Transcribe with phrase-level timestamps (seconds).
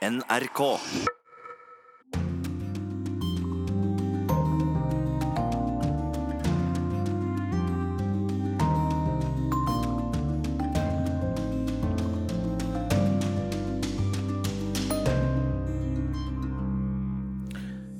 [0.00, 0.80] NRK.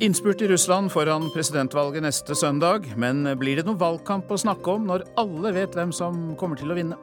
[0.01, 4.87] Innspurt i Russland foran presidentvalget neste søndag, men blir det noen valgkamp å snakke om
[4.89, 6.97] når alle vet hvem som kommer til å vinne?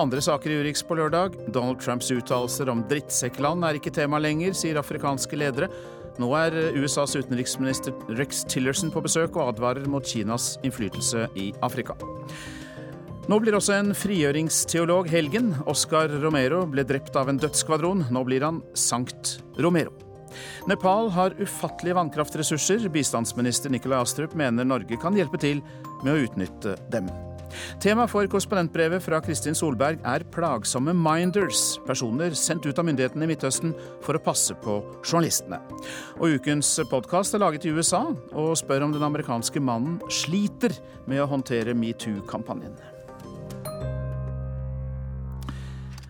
[0.00, 1.36] Andre saker i Urix på lørdag.
[1.52, 5.68] Donald Trumps uttalelser om drittsekkland er ikke tema lenger, sier afrikanske ledere.
[6.16, 12.00] Nå er USAs utenriksminister Rex Tillerson på besøk og advarer mot Kinas innflytelse i Afrika.
[13.28, 15.52] Nå blir også en frigjøringsteolog helgen.
[15.68, 18.08] Oscar Romero ble drept av en dødsskvadron.
[18.08, 20.07] Nå blir han Sankt Romero.
[20.70, 22.88] Nepal har ufattelige vannkraftressurser.
[22.92, 25.64] Bistandsminister Nikolai Astrup mener Norge kan hjelpe til
[26.04, 27.10] med å utnytte dem.
[27.80, 33.30] Tema for korrespondentbrevet fra Kristin Solberg er plagsomme minders, personer sendt ut av myndighetene i
[33.32, 33.72] Midtøsten
[34.04, 35.60] for å passe på journalistene.
[36.18, 40.76] Og ukens podkast er laget i USA og spør om den amerikanske mannen sliter
[41.08, 42.76] med å håndtere metoo-kampanjen.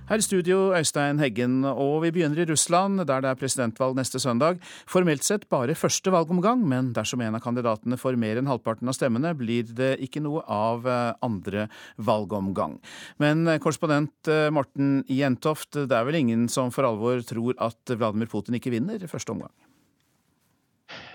[0.08, 4.16] Her i studio, Øystein Heggen, og vi begynner i Russland, der det er presidentvalg neste
[4.16, 4.56] søndag.
[4.88, 8.96] Formelt sett bare første valgomgang, men dersom en av kandidatene får mer enn halvparten av
[8.96, 11.68] stemmene, blir det ikke noe av eh, andre
[12.00, 12.78] valgomgang.
[13.20, 17.92] Men eh, korrespondent eh, Morten Jentoft, det er vel ingen som for alvor tror at
[17.92, 19.52] Vladimir Putin ikke vinner første omgang?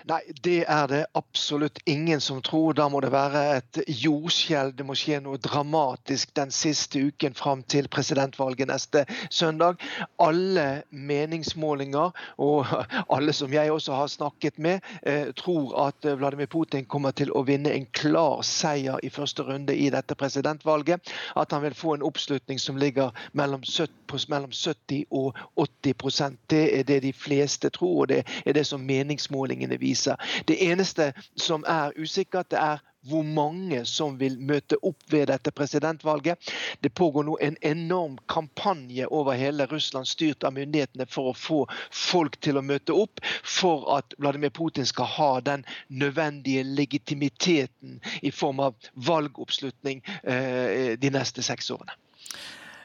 [0.03, 2.73] Nei, det er det absolutt ingen som tror.
[2.75, 4.73] Da må det være et jordskjelv.
[4.75, 9.79] Det må skje noe dramatisk den siste uken fram til presidentvalget neste søndag.
[10.19, 12.73] Alle meningsmålinger, og
[13.15, 17.45] alle som jeg også har snakket med, eh, tror at Vladimir Putin kommer til å
[17.47, 21.13] vinne en klar seier i første runde i dette presidentvalget.
[21.39, 26.79] At han vil få en oppslutning som ligger mellom 70, mellom 70 og 80% Det
[26.79, 30.15] er det de fleste tror, og det er det som meningsmålingene viser.
[30.47, 35.51] Det eneste som er usikkert, det er hvor mange som vil møte opp ved dette
[35.51, 36.51] presidentvalget.
[36.83, 41.59] Det pågår nå en enorm kampanje over hele Russland, styrt av myndighetene, for å få
[41.91, 48.31] folk til å møte opp, for at Vladimir Putin skal ha den nødvendige legitimiteten i
[48.31, 51.99] form av valgoppslutning eh, de neste seks årene.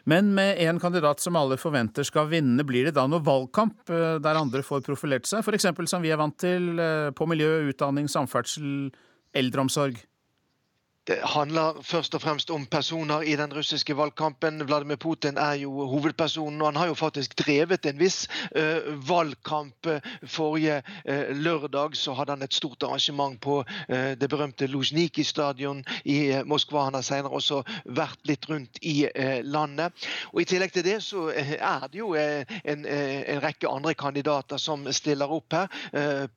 [0.08, 4.16] Men med en kandidat som alle forventer skal vinne, blir det da noe valgkamp eh,
[4.24, 5.44] der andre får profilert seg?
[5.44, 5.68] F.eks.
[5.90, 8.88] som vi er vant til eh, på miljø, utdanning, samferdsel,
[9.36, 10.00] eldreomsorg?
[11.08, 14.60] Det handler først og fremst om personer i den russiske valgkampen.
[14.68, 18.26] Vladimir Putin er jo hovedpersonen, og han har jo faktisk drevet en viss
[18.56, 19.88] uh, valgkamp.
[20.28, 26.18] Forrige uh, lørdag så hadde han et stort arrangement på uh, det berømte Luzjniki-stadion i
[26.44, 26.84] Moskva.
[26.90, 29.08] Han har senere også vært litt rundt i
[29.42, 29.96] landet.
[30.34, 34.84] Og I tillegg til det så er det jo en, en rekke andre kandidater som
[34.92, 36.28] stiller opp her.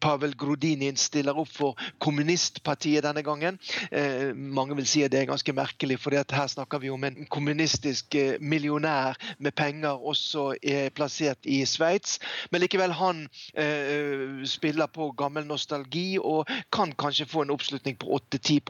[0.00, 3.58] Pavel Grudinin stiller opp for kommunistpartiet denne gangen.
[3.90, 7.26] Eh, mange vil si at det er ganske merkelig, for her snakker vi om en
[7.30, 12.18] kommunistisk eh, millionær med penger også er plassert i Sveits.
[12.50, 18.18] Men likevel, han eh, spiller på gammel nostalgi og kan kanskje få en oppslutning på
[18.34, 18.60] 8-10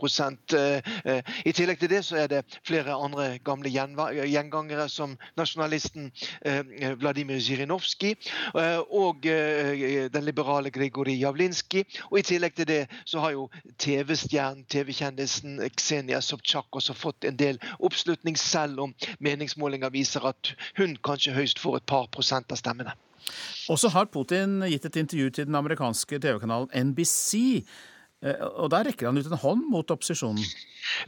[0.58, 6.10] eh, I tillegg til det så er det flere andre gamle gjengangere, som nasjonalisten
[7.00, 8.16] Vladimir Zjirinovskij
[8.90, 11.84] og den liberale Grigorij Javlinskij.
[12.10, 13.48] Og i tillegg til det så har jo
[13.78, 20.54] TV-stjernen, TV-kjendis journalisten Ksenia Sobchak også fått en del oppslutning, selv om meningsmålinger viser at
[20.76, 22.94] hun kanskje høyst får et par prosent av stemmene.
[23.70, 27.62] Og så har Putin gitt et intervju til den amerikanske TV-kanalen NBC.
[28.22, 30.44] Eh, og der rekker han ut en hånd mot opposisjonen?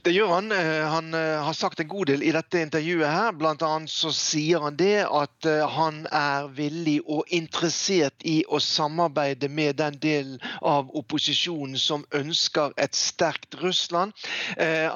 [0.06, 0.50] Det gjør han.
[0.54, 3.06] Eh, han eh, har sagt en god del i dette intervjuet.
[3.06, 3.34] her.
[3.38, 9.48] Blant annet så sier han det at han er villig og interessert i å samarbeide
[9.48, 14.14] med den delen av opposisjonen som ønsker et sterkt Russland.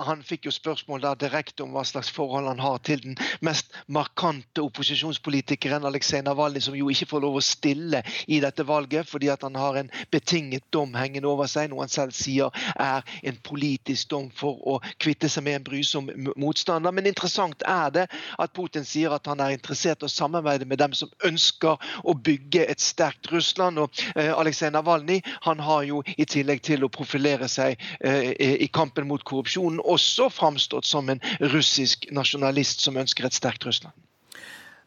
[0.08, 3.74] Han fikk jo spørsmål der direkte om hva slags forhold han har til den mest
[3.86, 9.30] markante opposisjonspolitikeren Aleksej Navalny, som jo ikke får lov å stille i dette valget fordi
[9.32, 13.39] at han har en betinget dom hengende over seg, noe han selv sier er en
[13.45, 16.95] politisk dom for å kvitte seg med en brysom motstander.
[16.95, 18.07] Men interessant er det
[18.39, 22.15] at Putin sier at han er interessert i å samarbeide med dem som ønsker å
[22.15, 23.81] bygge et sterkt Russland.
[23.83, 28.69] Og eh, Aleksej Navalny han har jo i tillegg til å profilere seg eh, i
[28.72, 31.22] kampen mot korrupsjonen også framstått som en
[31.55, 34.08] russisk nasjonalist som ønsker et sterkt Russland.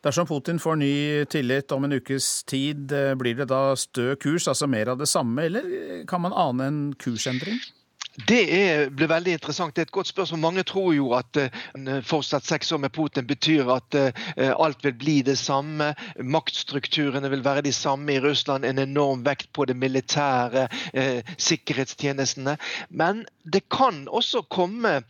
[0.01, 0.93] Dersom Putin får ny
[1.29, 5.09] tillit om en ukes tid, eh, blir det da stø kurs, altså mer av det
[5.09, 7.59] samme, eller kan man ane en kursendring?
[8.11, 9.71] Det er, ble veldig interessant.
[9.71, 10.39] Det er et godt spørsmål.
[10.43, 14.25] Mange tror jo at uh, fortsatt seks år med Putin betyr at uh,
[14.59, 15.93] alt vil bli det samme.
[16.19, 18.67] Maktstrukturene vil være de samme i Russland.
[18.67, 22.57] En enorm vekt på det militære, uh, sikkerhetstjenestene.
[22.89, 23.23] Men
[23.53, 25.01] det kan også komme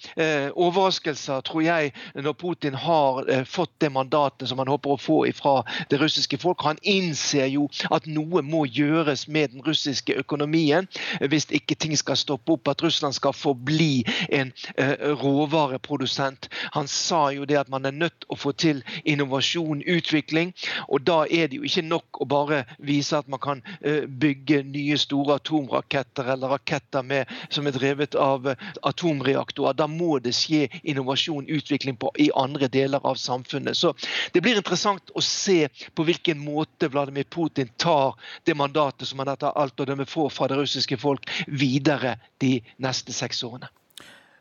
[0.55, 5.57] overraskelser, tror jeg, når Putin har fått det mandatet som han håper å få fra
[5.91, 6.61] det russiske folk.
[6.63, 10.87] Han innser jo at noe må gjøres med den russiske økonomien
[11.27, 12.71] hvis ikke ting skal stoppe opp.
[12.71, 16.49] at Russland skal forbli en eh, råvareprodusent.
[16.71, 20.53] Han sa jo det at man er nødt å få til innovasjon, utvikling.
[20.87, 24.63] Og da er det jo ikke nok å bare vise at man kan eh, bygge
[24.69, 29.77] nye store atomraketter eller raketter med, som er drevet av eh, atomreaktorer.
[29.77, 33.77] Da må det skje innovasjon, utvikling på, i andre deler av samfunnet.
[33.77, 33.93] Så
[34.33, 39.31] det blir interessant å se på hvilken måte Vladimir Putin tar det mandatet som han
[39.33, 43.71] etter alt å dømme får fra det russiske folk, videre de neste seks årene.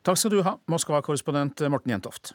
[0.06, 2.32] Takk skal du ha, Moskva-korrespondent Morten Jentoft.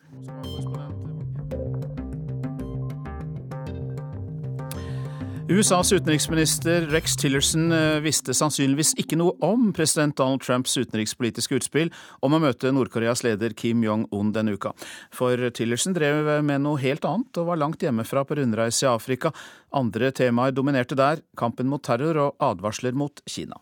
[5.46, 11.92] USAs utenriksminister Rex Tillerson eh, visste sannsynligvis ikke noe om president Donald Trumps utenrikspolitiske utspill
[12.26, 14.74] om å møte Nord-Koreas leder Kim Jong-un denne uka.
[15.14, 19.30] For Tillerson drev med noe helt annet og var langt hjemmefra på rundreise i Afrika.
[19.70, 23.62] Andre temaer dominerte der, kampen mot terror og advarsler mot Kina.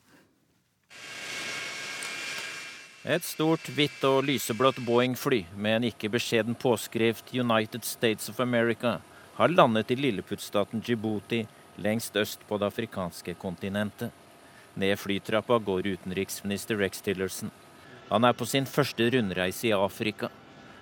[3.04, 9.02] Et stort, hvitt og lyseblått Boeing-fly med en ikke beskjeden påskrift 'United States of America'
[9.36, 11.42] har landet i lilleputtstaten Djibouti
[11.76, 14.12] lengst øst på det afrikanske kontinentet.
[14.76, 17.52] Ned flytrappa går utenriksminister Rex Tillerson.
[18.10, 20.30] Han er på sin første rundreise i Afrika.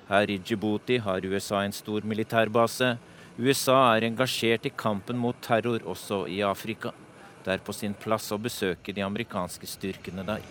[0.08, 3.00] Her i Djibouti har USA en stor militærbase.
[3.40, 6.92] USA er engasjert i kampen mot terror også i Afrika.
[7.44, 10.46] Det er på sin plass å besøke de amerikanske styrkene der.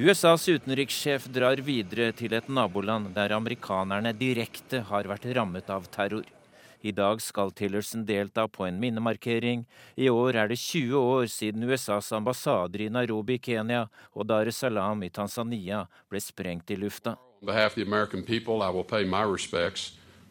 [0.00, 6.24] USAs utenrikssjef drar videre til et naboland der amerikanerne direkte har vært rammet av terror.
[6.80, 9.66] I dag skal Tillerson delta på en minnemarkering.
[10.00, 13.82] I år er det 20 år siden USAs ambassader i Nairobi Kenya
[14.14, 17.18] og Dar es Salaam i Tanzania ble sprengt i lufta.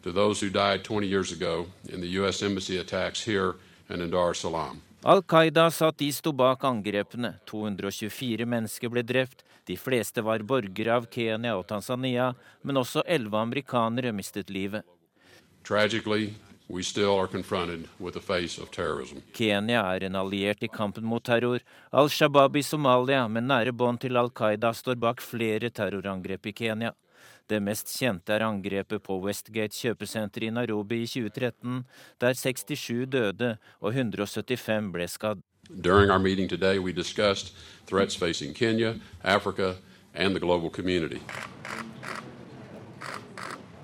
[0.02, 2.42] to those who died 20 years ago in the U.S.
[2.42, 3.54] Embassy attacks here
[3.88, 4.82] and in Dar es Salaam.
[5.02, 7.38] Al Qaida sa at de sto bak angrepene.
[7.48, 9.44] 224 mennesker ble drept.
[9.64, 14.84] De fleste var borgere av Kenya og Tanzania, men også elleve amerikanere mistet livet.
[19.32, 21.64] Kenya er en alliert i kampen mot terror.
[21.90, 26.52] Al Shabaab i Somalia, med nære bånd til Al Qaida, står bak flere terrorangrep i
[26.52, 26.92] Kenya.
[27.50, 31.80] Det mest kjente er angrepet på Westgate kjøpesenter i Nairobi i 2013,
[32.22, 35.42] der 67 døde og 175 ble skadd.
[35.70, 37.54] During our meeting today, we discussed
[37.86, 38.94] threats facing Kenya,
[39.24, 39.76] Africa,
[40.14, 41.20] and the global community.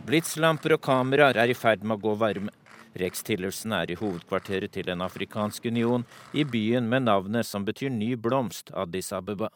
[0.06, 2.54] Blitslamper og kameraer er i ferd med å gå varme.
[2.96, 7.90] Rex Tillerson er i hovedkvarteret til Den afrikanske union, i byen med navnet som betyr
[7.90, 9.50] ny blomst, Addis Abeba.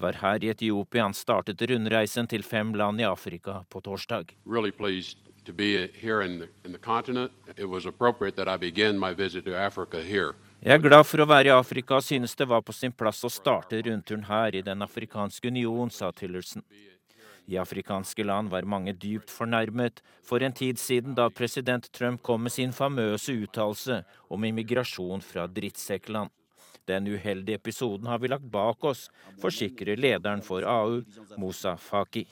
[0.00, 4.30] Det var her i Etiopia han startet rundreisen til fem land i Afrika på torsdag.
[4.46, 4.72] Really
[5.44, 7.32] to be here in the, in the continent.
[7.58, 10.32] It was appropriate that I begin my visit to Africa here.
[10.62, 13.20] Jeg er glad for å være i Afrika og synes det var på sin plass
[13.24, 16.64] å starte rundturen her i Den afrikanske union, sa Tillerson.
[17.44, 22.48] I afrikanske land var mange dypt fornærmet for en tid siden da president Trump kom
[22.48, 24.00] med sin famøse uttalelse
[24.30, 26.32] om immigrasjon fra drittsekkland.
[26.90, 29.06] Den uheldige episoden har vi lagt bak oss,
[29.42, 31.02] forsikrer lederen for AU,
[31.38, 32.24] Moussa Faki.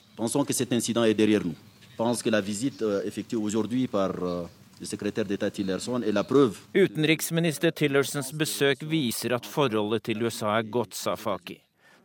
[6.73, 11.57] Utenriksminister Tillersons besøk viser at forholdet til USA er godt, sa Faki.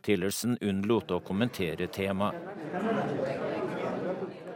[0.05, 2.35] Tillerson unnlot å kommentere temaet.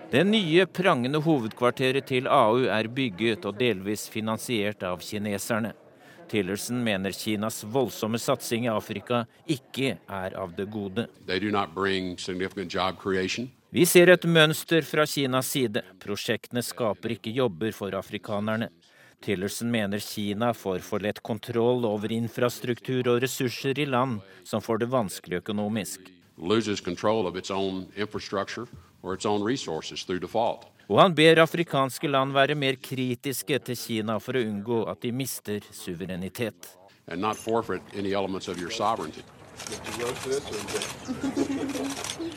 [0.09, 5.75] Det nye, prangende hovedkvarteret til AU er bygget og delvis finansiert av kineserne.
[6.29, 11.07] Tillerson mener Kinas voldsomme satsing i Afrika ikke er av det gode.
[13.69, 15.83] Vi ser et mønster fra Kinas side.
[16.01, 18.69] Prosjektene skaper ikke jobber for afrikanerne.
[19.21, 24.85] Tillerson mener Kina får for lett kontroll over infrastruktur og ressurser i land som får
[24.85, 26.07] det vanskelig økonomisk.
[26.37, 28.67] Loses control of its own infrastructure
[29.03, 30.65] or its own resources through default.
[30.89, 35.11] Og han ber afrikanske land være mer kritiske til Kina for å unngå at de
[35.13, 36.71] mister suverenitet.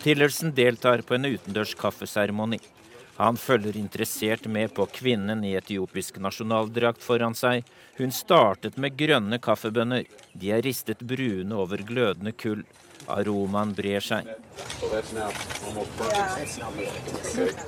[0.02, 2.61] Tillerson deltar på en utendørs kaffeseremoni.
[3.16, 7.64] Han følger interessert med på kvinnen i etiopisk nasjonaldrakt foran seg.
[7.97, 10.09] Hun startet med grønne kaffebønner.
[10.32, 12.64] De er ristet brune over glødende kull.
[13.11, 14.28] Aromaen brer seg.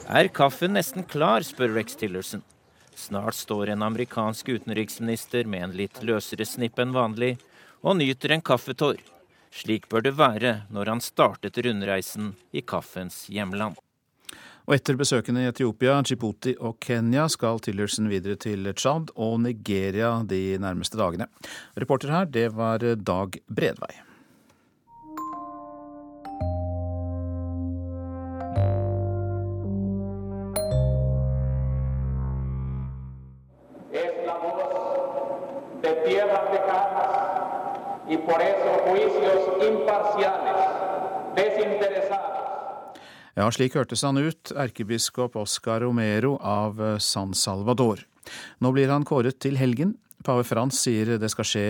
[0.08, 2.44] Er kaffen nesten klar, spør Rex Tillerson.
[2.94, 7.34] Snart står en amerikansk utenriksminister med en litt løsere snipp enn vanlig
[7.82, 9.02] og nyter en kaffetår.
[9.54, 13.76] Slik bør det være når han startet rundreisen i kaffens hjemland.
[14.64, 20.16] Og etter besøkene i Etiopia, Djibouti og Kenya skal Tillerson videre til Tsjad og Nigeria
[20.24, 21.28] de nærmeste dagene.
[21.76, 24.13] Reporter her, det var Dag Bredvei.
[38.06, 40.56] Y por eso juicios imparciales,
[41.34, 42.34] desinteresados
[43.34, 48.04] ja, slik hørtes han ut, erkebiskop Oscar Romero av eh, San Salvador.
[48.62, 49.96] Nå blir han kåret til helgen.
[50.24, 51.64] Pave Frans sier det skal skje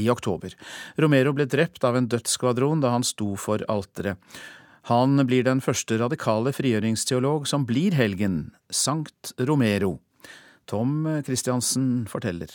[0.00, 0.56] i oktober.
[0.96, 4.16] Romero ble drept av en dødsskvadron da han sto for alteret.
[4.88, 9.98] Han blir den første radikale frigjøringsteolog som blir helgen, Sankt Romero.
[10.64, 12.48] Tom Christiansen forteller.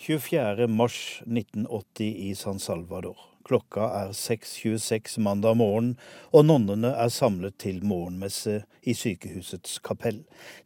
[0.00, 0.66] 24.
[0.66, 3.16] mars 1980 i San Salvador.
[3.44, 5.96] Klokka er 6.26 mandag morgen,
[6.30, 10.20] og nonnene er samlet til morgenmesse i sykehusets kapell.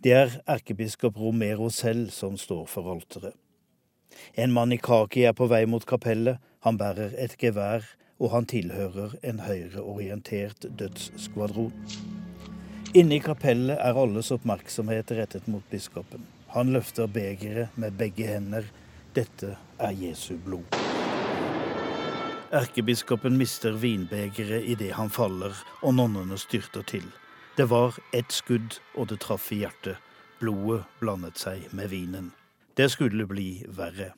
[0.05, 3.33] Det er erkebiskop Romero selv som står for alteret.
[4.37, 6.37] En mann i kaki er på vei mot kapellet.
[6.69, 7.89] Han bærer et gevær,
[8.21, 11.73] og han tilhører en høyreorientert dødsskvadron.
[12.93, 16.29] Inne i kapellet er alles oppmerksomhet rettet mot biskopen.
[16.53, 18.69] Han løfter begeret med begge hender.
[19.13, 20.65] Dette er Jesu blod.
[22.53, 25.53] Erkebiskopen mister vinbegeret idet han faller,
[25.83, 27.05] og nonnene styrter til.
[27.57, 30.01] Det var ett skudd, og det traff i hjertet.
[30.41, 32.31] Blodet blandet seg med vinen.
[32.77, 34.15] Det skulle bli verre.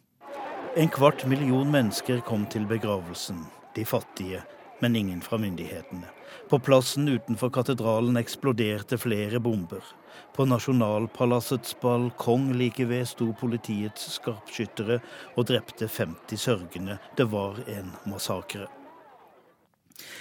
[0.79, 3.43] En kvart million mennesker kom til begravelsen.
[3.75, 4.45] De fattige,
[4.81, 6.07] men ingen fra myndighetene.
[6.51, 9.83] På plassen utenfor katedralen eksploderte flere bomber.
[10.35, 15.01] På Nasjonalpalassets balkong like ved sto politiets skarpskyttere
[15.35, 16.99] og drepte 50 sørgende.
[17.17, 18.67] Det var en massakre.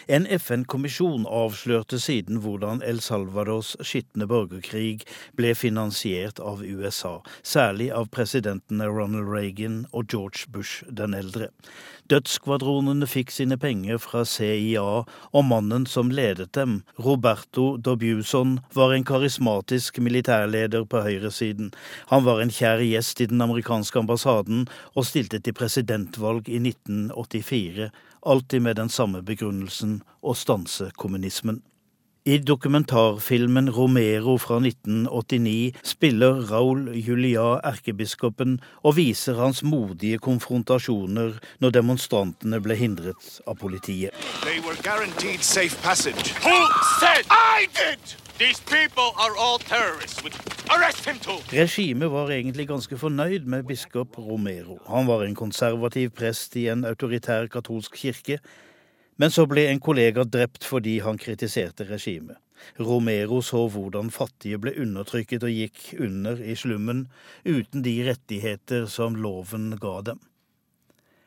[0.07, 5.05] En FN-kommisjon avslørte siden hvordan El Salvadors skitne borgerkrig
[5.39, 11.49] ble finansiert av USA, særlig av presidentene Ronald Reagan og George Bush den eldre.
[12.11, 19.07] Dødsskvadronene fikk sine penger fra CIA, og mannen som ledet dem, Roberto Dobuson, var en
[19.07, 21.71] karismatisk militærleder på høyresiden.
[22.11, 27.89] Han var en kjær gjest i den amerikanske ambassaden og stilte til presidentvalg i 1984
[28.25, 31.61] alltid med den samme begrunnelsen å stanse kommunismen.
[32.25, 41.75] I dokumentarfilmen Romero fra 1989 spiller Raúl Julia erkebiskopen og viser hans modige konfrontasjoner når
[41.75, 44.15] demonstrantene ble hindret av politiet.
[44.47, 44.79] They were
[45.41, 46.31] safe passage.
[46.47, 46.55] Who
[47.01, 48.15] said I did?
[51.51, 54.79] Regimet var egentlig ganske fornøyd med biskop Romero.
[54.87, 58.39] Han var en konservativ prest i en autoritær katolsk kirke.
[59.15, 62.39] Men så ble en kollega drept fordi han kritiserte regimet.
[62.79, 67.07] Romero så hvordan fattige ble undertrykket og gikk under i slummen,
[67.43, 70.21] uten de rettigheter som loven ga dem.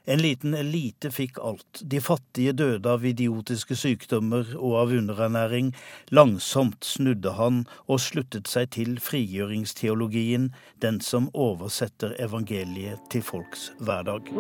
[0.09, 1.81] En liten elite fikk alt.
[1.83, 5.73] De fattige døde av idiotiske sykdommer og av underernæring.
[6.15, 14.31] Langsomt snudde han og sluttet seg til frigjøringsteologien, den som oversetter evangeliet til folks hverdag.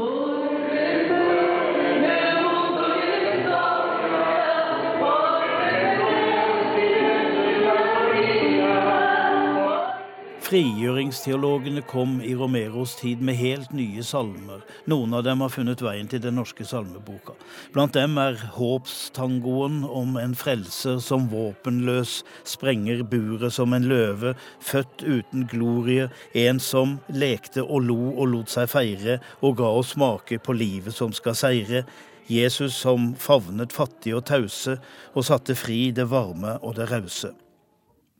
[10.46, 14.60] Frigjøringsteologene kom i Romeros tid med helt nye salmer.
[14.86, 17.32] Noen av dem har funnet veien til den norske salmeboka.
[17.74, 25.02] Blant dem er håpstangoen om en frelser som våpenløs sprenger buret som en løve, født
[25.02, 30.38] uten glorie, en som lekte og lo og lot seg feire, og ga oss smake
[30.38, 31.82] på livet som skal seire.
[32.30, 34.78] Jesus som favnet fattige og tause,
[35.10, 37.32] og satte fri det varme og det rause.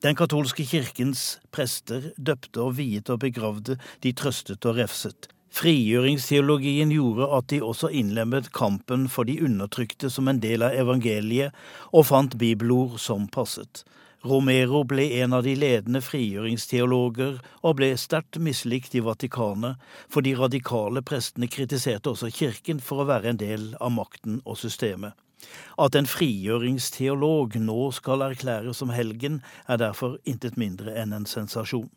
[0.04, 5.30] Den katolske kirkens prester døpte og viet og begravde, de trøstet og refset.
[5.56, 11.56] Frigjøringsteologien gjorde at de også innlemmet kampen for de undertrykte som en del av evangeliet,
[11.96, 13.86] og fant bibelord som passet.
[14.26, 19.80] Romero ble en av de ledende frigjøringsteologer og ble sterkt mislikt i Vatikanet,
[20.12, 24.60] for de radikale prestene kritiserte også kirken for å være en del av makten og
[24.60, 25.16] systemet.
[25.78, 31.90] At en frigjøringsteolog nå skal erklæres som helgen, er derfor intet mindre enn en sensasjon.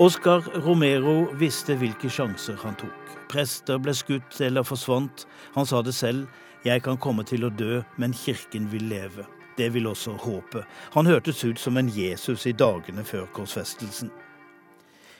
[0.00, 3.10] Oscar Romero visste hvilke sjanser han tok.
[3.28, 5.26] Prester ble skutt eller forsvant.
[5.52, 6.24] Han sa det selv.
[6.64, 9.26] Jeg kan komme til å dø, men kirken vil leve.
[9.60, 10.64] Det vil også håpet.
[10.96, 14.08] Han hørtes ut som en Jesus i dagene før korsfestelsen.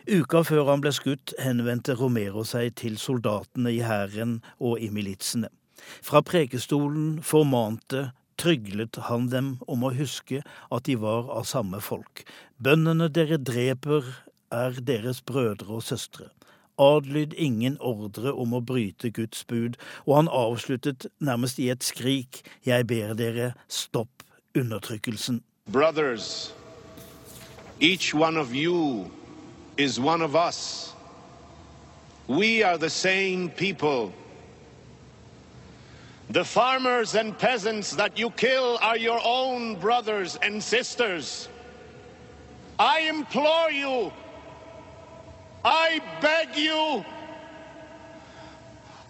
[0.09, 5.53] Uka før han ble skutt, henvendte Romero seg til soldatene i hæren og i militsene.
[6.03, 8.11] Fra prekestolen formante,
[8.41, 12.25] tryglet han dem om å huske at de var av samme folk.
[12.63, 14.05] Bøndene dere dreper,
[14.51, 16.33] er deres brødre og søstre
[16.81, 22.43] adlyd ingen ordre om å bryte Guds bud, og han avsluttet nærmest i et skrik,
[22.67, 24.25] jeg ber dere, stopp
[24.57, 25.43] undertrykkelsen.
[25.71, 26.53] Brothers,
[27.81, 29.11] each one of you
[29.77, 30.95] is one of us.
[32.27, 34.13] We are the same people.
[36.33, 41.49] The farmers and peasants that you kill are your own brothers and sisters.
[42.79, 44.13] I implore you
[45.65, 47.05] I beg you,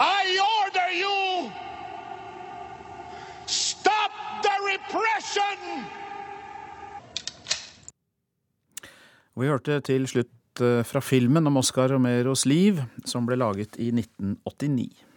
[0.00, 0.24] I
[0.64, 1.50] order you,
[3.46, 4.10] stop
[4.42, 5.84] the repression!
[9.38, 13.92] Vi hørte til slutt eh, fra filmen om Oscar Romeros liv, som ble laget i
[13.94, 15.09] 1989.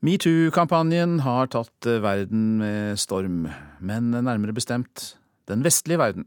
[0.00, 3.42] Metoo-kampanjen har tatt eh, verden med storm,
[3.84, 5.10] men nærmere bestemt
[5.50, 6.24] den vestlige verden.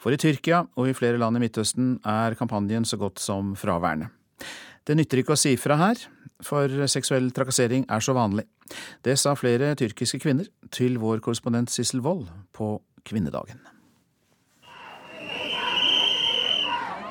[0.00, 4.08] For i Tyrkia og i flere land i Midtøsten er kampanjen så godt som fraværende.
[4.88, 6.00] Det nytter ikke å si fra her,
[6.42, 8.46] for seksuell trakassering er så vanlig.
[9.04, 13.60] Det sa flere tyrkiske kvinner til vår korrespondent Sissel Wold på kvinnedagen.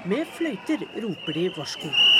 [0.10, 2.11] Med fløyter roper de varsko.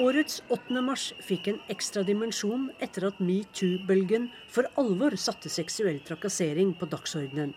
[0.00, 0.80] Årets 8.
[0.80, 7.50] mars fikk en ekstra dimensjon etter at metoo-bølgen for alvor satte seksuell trakassering på dagsordenen.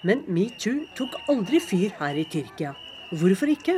[0.00, 2.70] Men metoo tok aldri fyr her i Tyrkia.
[3.12, 3.74] Hvorfor ikke?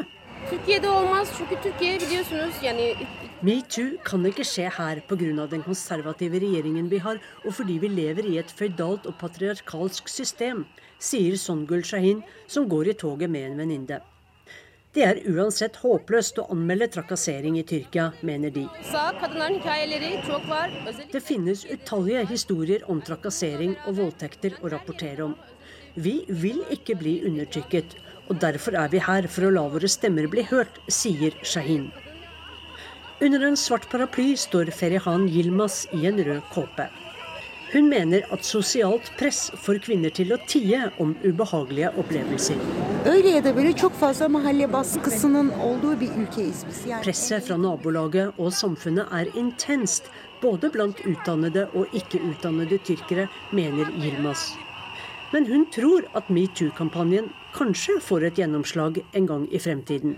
[3.48, 5.46] Metoo kan ikke skje her pga.
[5.50, 10.66] den konservative regjeringen vi har, og fordi vi lever i et føydalt og patriarkalsk system,
[11.00, 14.00] sier Songul Shahin, som går i toget med en venninne.
[14.96, 18.64] Det er uansett håpløst å anmelde trakassering i Tyrkia, mener de.
[21.12, 25.34] Det finnes utallige historier om trakassering og voldtekter å rapportere om.
[25.94, 27.98] Vi vil ikke bli undertrykket,
[28.28, 31.90] og derfor er vi her for å la våre stemmer bli hørt, sier Shahin.
[33.20, 36.88] Under en svart paraply står Ferihan Yilmaz i en rød kåpe.
[37.72, 42.62] Hun mener at sosialt press får kvinner til å tie om ubehagelige opplevelser.
[47.04, 50.08] Presset fra nabolaget og samfunnet er intenst,
[50.40, 54.54] både blant utdannede og ikke-utdannede tyrkere, mener Yilmaz.
[55.34, 60.14] Men hun tror at metoo-kampanjen kanskje får et gjennomslag en gang i fremtiden.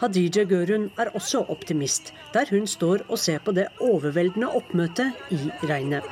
[0.00, 5.40] Hadija Gørun er også optimist, der hun står og ser på det overveldende oppmøtet i
[5.70, 6.06] regnet.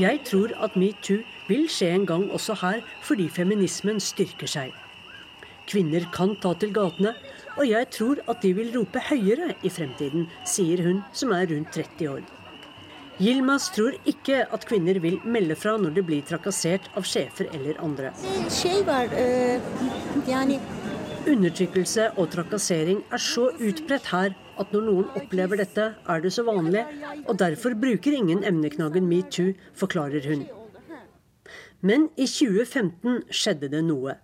[0.00, 4.72] Jeg tror at metoo vil skje en gang også her, fordi feminismen styrker seg.
[5.68, 7.14] Kvinner kan ta til gatene,
[7.56, 11.76] og jeg tror at de vil rope høyere i fremtiden, sier hun som er rundt
[11.76, 12.41] 30 år.
[13.20, 17.76] Yilmaz tror ikke at kvinner vil melde fra når de blir trakassert av sjefer eller
[17.84, 18.12] andre.
[21.22, 26.44] Undertrykkelse og trakassering er så utbredt her at når noen opplever dette, er det så
[26.46, 26.82] vanlig,
[27.28, 30.46] og derfor bruker ingen emneknaggen metoo, forklarer hun.
[31.82, 34.16] Men i 2015 skjedde det noe.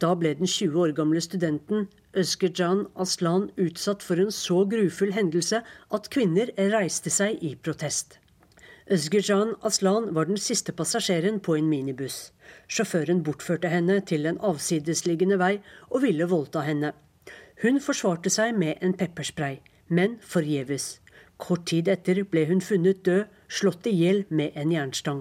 [0.00, 5.60] Da ble den 20 år gamle studenten Øskerjan Aslan utsatt for en så grufull hendelse
[5.92, 8.16] at kvinner reiste seg i protest.
[8.90, 12.32] Özgejan Aslan var den siste passasjeren på en minibuss.
[12.66, 15.60] Sjåføren bortførte henne til en avsidesliggende vei
[15.92, 16.88] og ville voldta henne.
[17.62, 20.96] Hun forsvarte seg med en pepperspray, men forgjeves.
[21.38, 25.20] Kort tid etter ble hun funnet død, slått i hjel med en jernstang.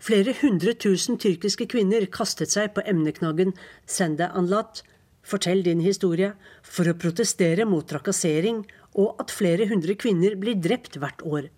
[0.00, 3.54] Flere hundre tusen tyrkiske kvinner kastet seg på emneknaggen
[3.86, 4.82] 'Sende Anlat',
[5.22, 11.00] fortell din historie, for å protestere mot trakassering og at flere hundre kvinner blir drept
[11.00, 11.48] hvert år.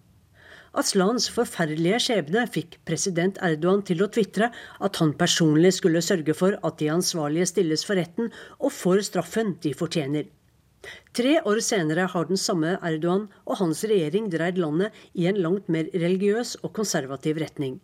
[0.72, 4.48] Aslans forferdelige skjebne fikk president Erdogan til å tvitre
[4.80, 9.52] at han personlig skulle sørge for at de ansvarlige stilles for retten og får straffen
[9.60, 10.30] de fortjener.
[11.12, 15.68] Tre år senere har den samme Erdogan og hans regjering dreid landet i en langt
[15.68, 17.76] mer religiøs og konservativ retning.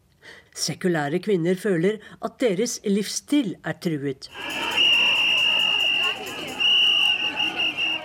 [0.57, 4.33] Sekulære kvinner føler at deres livsstil er truet.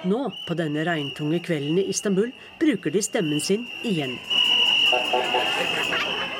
[0.04, 4.17] Nå, på denne regntunge kvelden i Istanbul, bruker de stemmen sin igjen.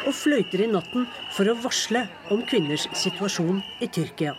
[0.08, 4.36] Og fløyter i natten for å varsle om kvinners situasjon i Tyrkia.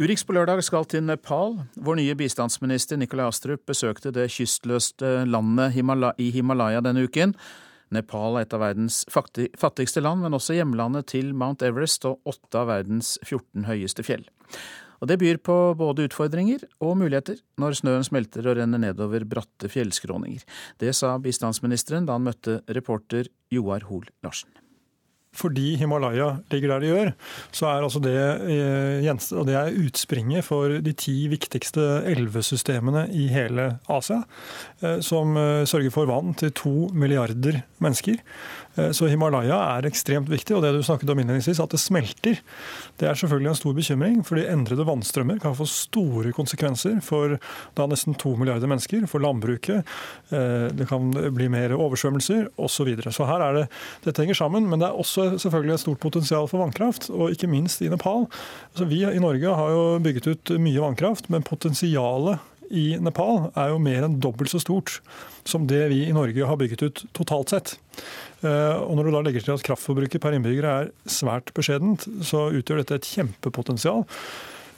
[0.00, 1.58] Urix på lørdag skal til Nepal.
[1.76, 5.76] Vår nye bistandsminister Nikolai Astrup besøkte det kystløste landet
[6.16, 7.34] i Himalaya denne uken.
[7.92, 12.62] Nepal er et av verdens fattigste land, men også hjemlandet til Mount Everest og åtte
[12.62, 14.24] av verdens 14 høyeste fjell.
[15.00, 19.70] Og Det byr på både utfordringer og muligheter når snøen smelter og renner nedover bratte
[19.72, 20.44] fjellskråninger.
[20.80, 24.59] Det sa bistandsministeren da han møtte reporter Joar Hoel Larsen
[25.30, 27.10] fordi Himalaya ligger der de gjør,
[27.54, 28.16] så er altså det,
[28.50, 34.24] eh, og det er utspringet for de ti viktigste elvesystemene i hele Asia,
[34.82, 38.18] eh, som eh, sørger for vann til to milliarder mennesker.
[38.94, 40.54] Så Himalaya er ekstremt viktig.
[40.54, 42.38] Og det du snakket om innledningsvis, at det smelter,
[43.02, 44.20] det er selvfølgelig en stor bekymring.
[44.24, 47.34] fordi endrede vannstrømmer kan få store konsekvenser for
[47.76, 49.82] da nesten to milliarder mennesker, for landbruket.
[50.30, 52.70] Det kan bli mer oversvømmelser osv.
[52.80, 53.12] Så, videre.
[53.12, 53.66] så her er det,
[54.06, 54.70] dette henger sammen.
[54.70, 58.26] Men det er også selvfølgelig et stort potensial for vannkraft, og ikke minst i Nepal.
[58.72, 63.72] Altså, vi i Norge har jo bygget ut mye vannkraft, men potensialet i Nepal er
[63.72, 65.00] jo mer enn dobbelt så stort
[65.48, 67.74] som det vi i Norge har bygget ut totalt sett.
[68.46, 72.48] Eh, og Når du da legger til at kraftforbruket per innbygger er svært beskjedent, så
[72.54, 74.06] utgjør dette et kjempepotensial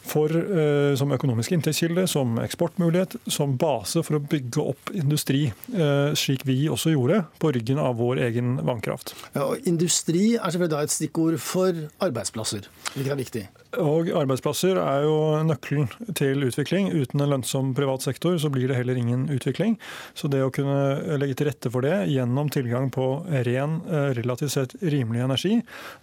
[0.03, 6.13] for, eh, som økonomisk inntektskilde, som eksportmulighet, som base for å bygge opp industri, eh,
[6.19, 9.15] slik vi også gjorde på ryggen av vår egen vannkraft.
[9.35, 13.49] Ja, industri er selvfølgelig da et stikkord for arbeidsplasser, hvilket er viktig.
[13.81, 15.15] Og arbeidsplasser er jo
[15.49, 15.87] nøkkelen
[16.19, 16.91] til utvikling.
[16.93, 19.79] Uten en lønnsom privat sektor så blir det heller ingen utvikling.
[20.19, 23.07] Så det å kunne legge til rette for det gjennom tilgang på
[23.47, 25.55] ren, eh, relativt sett rimelig energi,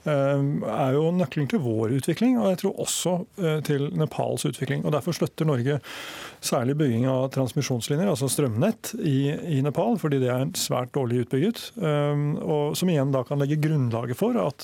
[0.06, 0.42] eh,
[0.74, 4.84] er jo nøkkelen til vår utvikling, og jeg tror også eh, til Nepals utvikling.
[4.86, 5.80] Og Derfor støtter Norge
[6.42, 11.60] særlig bygging av transmisjonslinjer, altså strømnett, i, Nepal, fordi det er svært dårlig utbygget.
[11.78, 14.64] Og som igjen da kan legge grunnlaget for at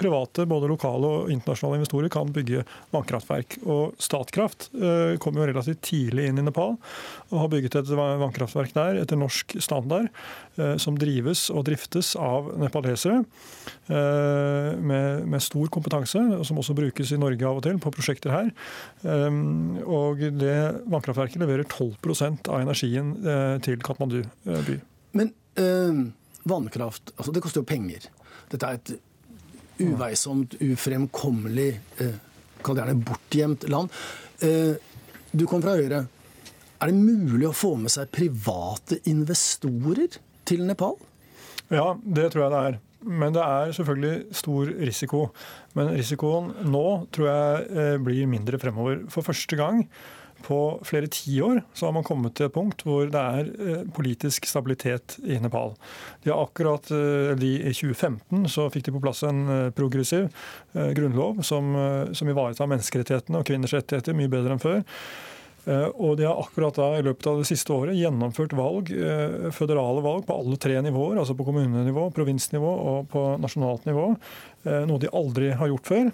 [0.00, 3.58] private, både lokale og internasjonale investorer kan bygge bygge vannkraftverk.
[3.64, 6.76] Og Statkraft eh, kom jo relativt tidlig inn i Nepal
[7.30, 10.10] og har bygget et vannkraftverk der etter norsk standard,
[10.58, 16.76] eh, som drives og driftes av nepalesere eh, med, med stor kompetanse, og som også
[16.76, 18.50] brukes i Norge av og til på prosjekter her.
[19.02, 20.56] Og det
[20.90, 23.14] vannkraftverket leverer 12% av energien
[23.64, 24.76] til Katmandu by.
[25.18, 26.02] Men øh,
[26.48, 28.08] vannkraft, altså det koster jo penger.
[28.52, 28.94] Dette er et
[29.82, 31.70] uveisomt, ufremkommelig
[32.02, 32.20] eh,
[32.64, 34.02] kall det gjerne bortgjemt land.
[34.42, 34.74] Eh,
[35.32, 36.04] du kom fra Høyre.
[36.82, 40.96] Er det mulig å få med seg private investorer til Nepal?
[41.72, 42.80] Ja, det tror jeg det er.
[43.02, 45.22] Men det er selvfølgelig stor risiko.
[45.78, 49.04] Men risikoen nå tror jeg eh, blir mindre fremover.
[49.10, 49.84] For første gang
[50.42, 54.46] på flere tiår så har man kommet til et punkt hvor det er eh, politisk
[54.48, 55.74] stabilitet i Nepal.
[56.24, 60.30] De har akkurat, eh, de I 2015 så fikk de på plass en eh, progressiv
[60.72, 61.74] grunnlov som,
[62.16, 64.82] som ivaretar menneskerettighetene og kvinners rettigheter mye bedre enn før.
[65.92, 68.88] Og de har akkurat da i løpet av det siste året gjennomført valg,
[69.54, 74.08] føderale valg på alle tre nivåer, altså på kommunenivå, provinsnivå og på nasjonalt nivå.
[74.88, 76.10] Noe de aldri har gjort før.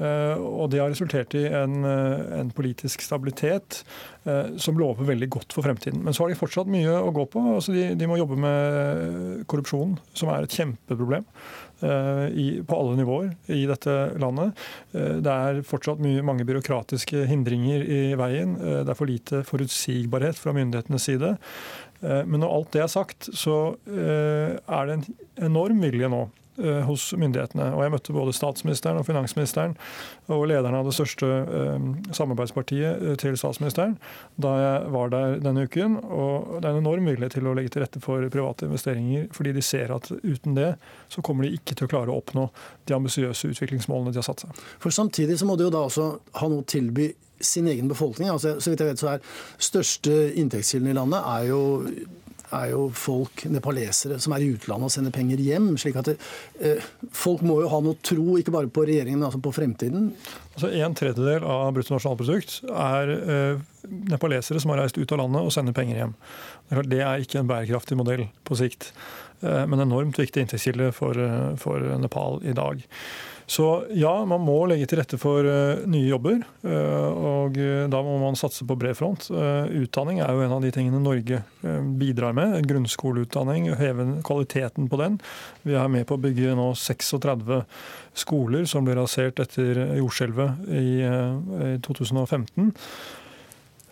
[0.00, 3.82] Eh, og det har resultert i en, eh, en, politisk stabilitet
[4.24, 6.00] eh, som lover veldig godt for fremtiden.
[6.04, 7.42] Men så har de fortsatt mye å gå på.
[7.56, 11.26] Altså de, de, må jobbe med korrupsjon, som er et kjempeproblem
[11.80, 14.58] i, på alle nivåer i dette landet.
[14.92, 18.52] Det er fortsatt mye, mange byråkratiske hindringer i veien.
[18.60, 21.30] Det er for lite forutsigbarhet fra myndighetenes side.
[22.04, 23.56] Men når alt det er sagt, så
[23.88, 25.08] er det en
[25.48, 26.26] enorm vilje nå
[26.86, 27.70] hos myndighetene.
[27.74, 29.76] Og jeg møtte både statsministeren og finansministeren
[30.30, 33.96] og lederen av det største eh, samarbeidspartiet eh, til statsministeren
[34.40, 35.98] da jeg var der denne uken.
[36.04, 39.54] Og det er en enorm vilje til å legge til rette for private investeringer, fordi
[39.56, 40.74] de ser at uten det
[41.10, 42.48] så kommer de ikke til å klare å oppnå
[42.88, 44.62] de ambisiøse utviklingsmålene de har satt seg.
[44.82, 48.28] For samtidig så må de jo da også ha noe tilby sin egen befolkning.
[48.28, 49.28] Altså, så vidt jeg vet så er
[49.60, 51.60] Største inntektskilden i landet er jo
[52.56, 55.72] er jo folk, nepalesere, som er i utlandet og sender penger hjem.
[55.78, 56.16] slik at det,
[56.60, 56.82] eh,
[57.12, 60.12] Folk må jo ha noe tro, ikke bare på regjeringen, men altså på fremtiden.
[60.54, 63.60] Altså En tredjedel av bruttonasjonalprodukt er eh,
[64.10, 66.14] nepalesere som har reist ut av landet og sender penger hjem.
[66.90, 68.92] Det er ikke en bærekraftig modell på sikt,
[69.42, 72.84] eh, men enormt viktig inntektskilde for, eh, for Nepal i dag.
[73.50, 73.64] Så
[73.98, 76.38] ja, man må legge til rette for uh, nye jobber.
[76.62, 79.26] Uh, og uh, da må man satse på bred front.
[79.30, 81.40] utdanning er jo en av de tingene Norge
[81.98, 82.60] bidrar med.
[82.70, 85.18] Grunnskoleutdanning, heve kvaliteten på den.
[85.66, 87.64] Vi er med på å bygge nå 36
[88.22, 92.70] skoler som ble rasert etter jordskjelvet i 2015.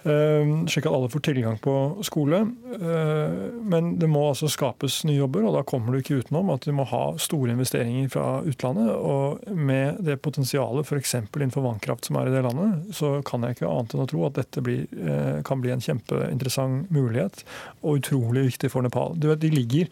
[0.07, 2.39] Ehm, slik at alle får tilgang på skole.
[2.81, 6.69] Ehm, men det må altså skapes nye jobber, og da kommer du ikke utenom at
[6.69, 8.93] du må ha store investeringer fra utlandet.
[8.95, 11.17] Og med det potensialet f.eks.
[11.19, 14.25] innenfor vannkraft som er i det landet, så kan jeg ikke annet enn å tro
[14.29, 17.43] at dette blir, eh, kan bli en kjempeinteressant mulighet,
[17.83, 19.19] og utrolig viktig for Nepal.
[19.19, 19.91] Du vet, de ligger,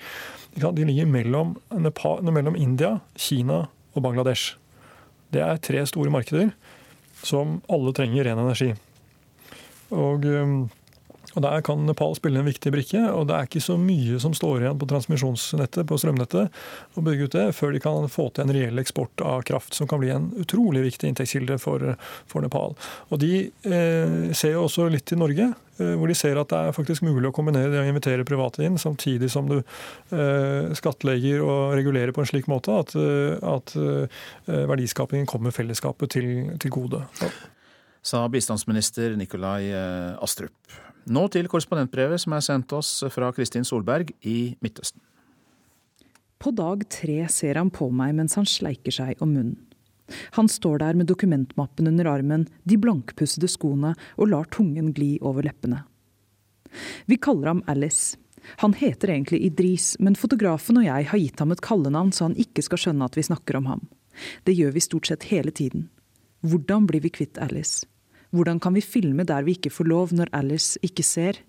[0.55, 4.55] de ligger mellom, Nepal, mellom India, Kina og Bangladesh.
[5.35, 6.53] Det er tre store markeder
[7.27, 8.77] som alle trenger ren energi.
[9.94, 10.59] Og, um,
[11.37, 13.03] og Der kan Nepal spille en viktig brikke.
[13.12, 16.49] og Det er ikke så mye som står igjen på transmisjonsnettet på strømnettet
[16.96, 19.88] å bygge ut det, før de kan få til en reell eksport av kraft, som
[19.88, 21.92] kan bli en utrolig viktig inntektskilde for,
[22.27, 22.72] for Nepal.
[23.11, 26.62] Og De eh, ser jo også litt til Norge, eh, hvor de ser at det
[26.62, 31.44] er faktisk mulig å kombinere det å invitere private inn, samtidig som du eh, skattlegger
[31.44, 34.25] og regulerer på en slik måte at, eh, at eh,
[34.72, 37.05] verdiskapingen kommer fellesskapet til, til gode.
[37.20, 37.35] Ja
[38.07, 40.55] sa bistandsminister Nikolai eh, Astrup.
[41.07, 45.03] Nå til korrespondentbrevet som er sendt oss fra Kristin Solberg i Midtøsten.
[46.42, 49.62] På dag tre ser han på meg mens han sleiker seg om munnen.
[50.37, 55.42] Han står der med dokumentmappen under armen, de blankpussede skoene og lar tungen gli over
[55.49, 55.81] leppene.
[57.11, 58.19] Vi kaller ham Alice.
[58.62, 62.38] Han heter egentlig Idris, men fotografen og jeg har gitt ham et kallenavn så han
[62.38, 63.83] ikke skal skjønne at vi snakker om ham.
[64.47, 65.88] Det gjør vi stort sett hele tiden.
[66.47, 67.83] Hvordan blir vi kvitt Alice?
[68.37, 71.40] Hvordan kan vi filme der vi ikke får lov når Alice ikke ser?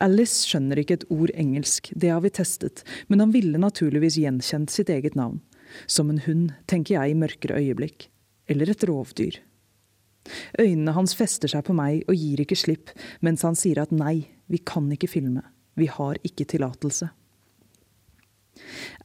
[0.00, 4.70] Alice skjønner ikke et ord engelsk, det har vi testet, men han ville naturligvis gjenkjent
[4.72, 5.40] sitt eget navn.
[5.90, 8.08] Som en hund, tenker jeg i mørkere øyeblikk.
[8.50, 9.38] Eller et rovdyr.
[10.60, 14.30] Øynene hans fester seg på meg og gir ikke slipp, mens han sier at nei,
[14.50, 15.42] vi kan ikke filme.
[15.78, 17.10] Vi har ikke tillatelse.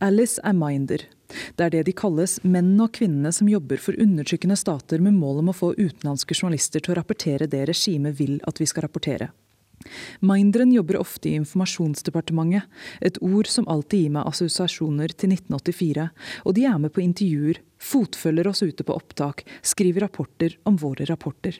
[0.03, 1.05] Alice er minder,
[1.55, 5.41] det er det de kalles menn og kvinnene som jobber for undertrykkende stater med mål
[5.43, 9.31] om å få utenlandske journalister til å rapportere det regimet vil at vi skal rapportere.
[10.19, 12.63] Minderen jobber ofte i Informasjonsdepartementet,
[13.01, 16.07] et ord som alltid gir meg assosiasjoner til 1984,
[16.45, 21.07] og de er med på intervjuer, fotfølger oss ute på opptak, skriver rapporter om våre
[21.09, 21.59] rapporter.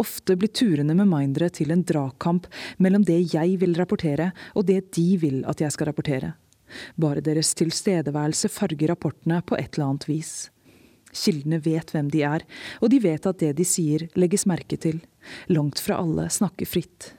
[0.00, 2.46] Ofte blir turene med mindere til en dragkamp
[2.80, 6.34] mellom det jeg vil rapportere, og det de vil at jeg skal rapportere.
[7.00, 10.34] Bare deres tilstedeværelse farger rapportene på et eller annet vis.
[11.10, 12.44] Kildene vet hvem de er,
[12.80, 15.00] og de vet at det de sier, legges merke til.
[15.50, 17.14] Langt fra alle snakker fritt.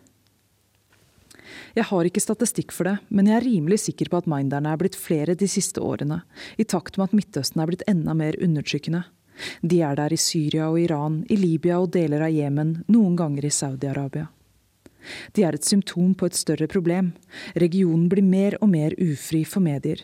[1.76, 4.80] Jeg har ikke statistikk for det, men jeg er rimelig sikker på at minderne er
[4.80, 6.22] blitt flere de siste årene,
[6.60, 9.06] i takt med at Midtøsten er blitt enda mer undertrykkende.
[9.64, 13.48] De er der i Syria og Iran, i Libya og deler av Jemen, noen ganger
[13.48, 14.28] i Saudi-Arabia.
[15.36, 17.14] De er et symptom på et større problem.
[17.56, 20.04] Regionen blir mer og mer ufri for medier.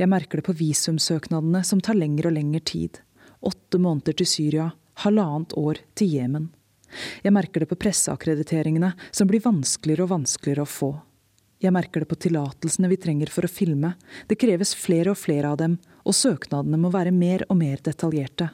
[0.00, 3.00] Jeg merker det på visumsøknadene, som tar lengre og lengre tid.
[3.44, 4.70] Åtte måneder til Syria,
[5.04, 6.48] halvannet år til Jemen.
[7.24, 10.90] Jeg merker det på presseakkrediteringene, som blir vanskeligere og vanskeligere å få.
[11.62, 13.94] Jeg merker det på tillatelsene vi trenger for å filme.
[14.28, 18.50] Det kreves flere og flere av dem, og søknadene må være mer og mer detaljerte.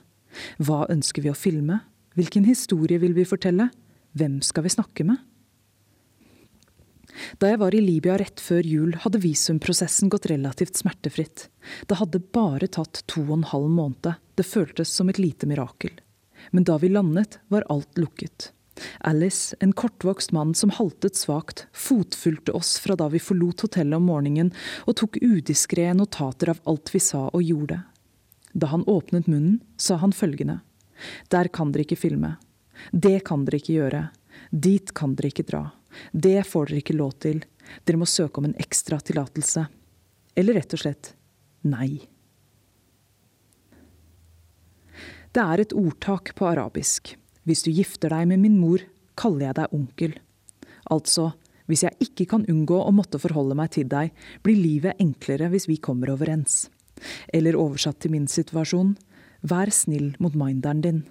[0.62, 1.80] Hva ønsker vi å filme?
[2.16, 3.70] Hvilken historie vil vi fortelle?
[4.16, 5.18] Hvem skal vi snakke med?
[7.38, 11.48] Da jeg var i Libya rett før jul, hadde visumprosessen gått relativt smertefritt.
[11.86, 14.14] Det hadde bare tatt to og en halv måned.
[14.34, 15.92] Det føltes som et lite mirakel.
[16.50, 18.50] Men da vi landet, var alt lukket.
[19.00, 24.08] Alice, en kortvokst mann som haltet svakt, fotfulgte oss fra da vi forlot hotellet om
[24.08, 24.52] morgenen,
[24.88, 27.82] og tok udiskré notater av alt vi sa og gjorde.
[28.52, 30.60] Da han åpnet munnen, sa han følgende.
[31.28, 32.36] Der kan dere ikke filme.
[32.92, 34.02] Det kan dere ikke gjøre.
[34.50, 35.62] Dit kan dere ikke dra.
[36.12, 37.42] Det får dere ikke lov til.
[37.86, 39.66] Dere må søke om en ekstra tillatelse.
[40.36, 41.12] Eller rett og slett
[41.68, 42.08] nei.
[45.32, 47.14] Det er et ordtak på arabisk.
[47.48, 48.82] Hvis du gifter deg med min mor,
[49.18, 50.18] kaller jeg deg onkel.
[50.92, 51.30] Altså,
[51.70, 54.12] hvis jeg ikke kan unngå å måtte forholde meg til deg,
[54.44, 56.66] blir livet enklere hvis vi kommer overens.
[57.32, 58.94] Eller oversatt til min situasjon,
[59.42, 61.02] vær snill mot minderen din.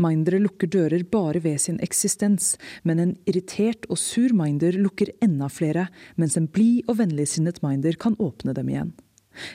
[0.00, 5.50] Mindere lukker dører bare ved sin eksistens, men en irritert og sur minder lukker enda
[5.52, 8.92] flere, mens en blid og vennligsinnet minder kan åpne dem igjen.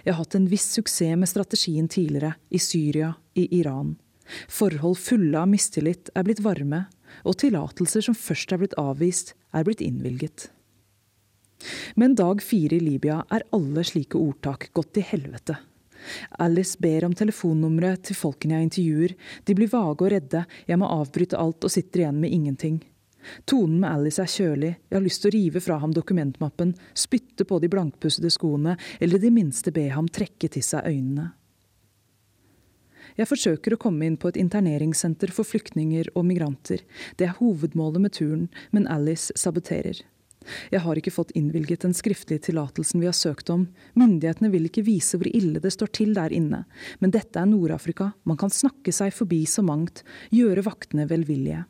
[0.06, 3.96] Jeg har hatt en viss suksess med strategien tidligere, i Syria, i Iran.
[4.50, 6.86] Forhold fulle av mistillit er blitt varme,
[7.24, 10.50] og tillatelser som først er blitt avvist, er blitt innvilget.
[11.96, 15.58] Men dag fire i Libya er alle slike ordtak gått til helvete.
[16.40, 19.16] Alice ber om telefonnummeret til folkene jeg intervjuer.
[19.46, 22.82] De blir vage og redde, jeg må avbryte alt og sitter igjen med ingenting.
[23.50, 27.48] Tonen med Alice er kjølig, jeg har lyst til å rive fra ham dokumentmappen, spytte
[27.50, 31.32] på de blankpussede skoene, eller i det minste be ham trekke til seg øynene.
[33.16, 36.82] Jeg forsøker å komme inn på et interneringssenter for flyktninger og migranter.
[37.16, 40.02] Det er hovedmålet med turen, men Alice saboterer.
[40.74, 43.68] Jeg har ikke fått innvilget den skriftlige tillatelsen vi har søkt om.
[44.00, 46.64] Myndighetene vil ikke vise hvor ille det står til der inne.
[47.00, 50.04] Men dette er Nord-Afrika, man kan snakke seg forbi så mangt,
[50.34, 51.66] gjøre vaktene velvillige.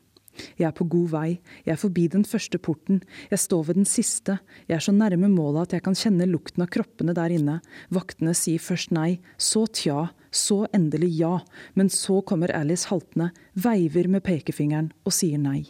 [0.60, 1.30] Jeg er på god vei,
[1.64, 5.30] jeg er forbi den første porten, jeg står ved den siste, jeg er så nærme
[5.32, 7.62] målet at jeg kan kjenne lukten av kroppene der inne.
[7.96, 11.38] Vaktene sier først nei, så tja, så endelig ja,
[11.80, 15.64] men så kommer Alice haltende, veiver med pekefingeren og sier nei.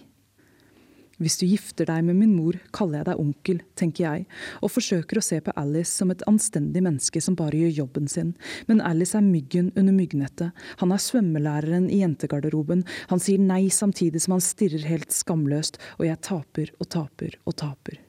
[1.16, 4.24] Hvis du gifter deg med min mor, kaller jeg deg onkel, tenker jeg,
[4.60, 8.34] og forsøker å se på Alice som et anstendig menneske som bare gjør jobben sin.
[8.68, 14.26] Men Alice er myggen under myggnettet, han er svømmelæreren i jentegarderoben, han sier nei samtidig
[14.26, 18.02] som han stirrer helt skamløst, og jeg taper og taper og taper.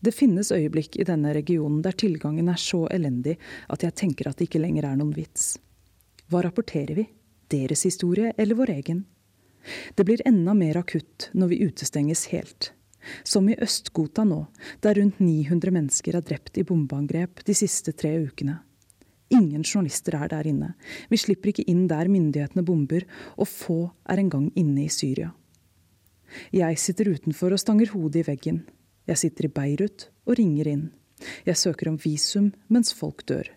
[0.00, 3.34] Det finnes øyeblikk i denne regionen der tilgangen er så elendig
[3.68, 5.56] at jeg tenker at det ikke lenger er noen vits.
[6.30, 7.08] Hva rapporterer vi?
[7.50, 9.04] Deres historie eller vår egen?
[9.94, 12.72] Det blir enda mer akutt når vi utestenges helt.
[13.24, 14.44] Som i Øst-Ghouta nå,
[14.84, 18.58] der rundt 900 mennesker er drept i bombeangrep de siste tre ukene.
[19.30, 20.72] Ingen journalister er der inne.
[21.10, 23.04] Vi slipper ikke inn der myndighetene bomber,
[23.36, 25.34] og få er engang inne i Syria.
[26.52, 28.62] Jeg sitter utenfor og stanger hodet i veggen.
[29.08, 30.88] Jeg sitter i Beirut og ringer inn.
[31.46, 33.48] Jeg søker om visum mens folk dør.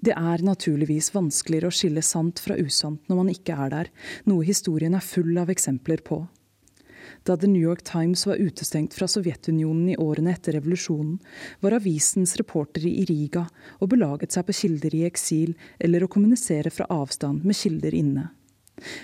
[0.00, 3.90] Det er naturligvis vanskeligere å skille sant fra usant når man ikke er der,
[4.24, 6.22] noe historien er full av eksempler på.
[7.28, 11.18] Da The New York Times var utestengt fra Sovjetunionen i årene etter revolusjonen,
[11.60, 13.44] var avisens reportere i Riga
[13.78, 18.30] og belaget seg på kilder i eksil eller å kommunisere fra avstand med kilder inne.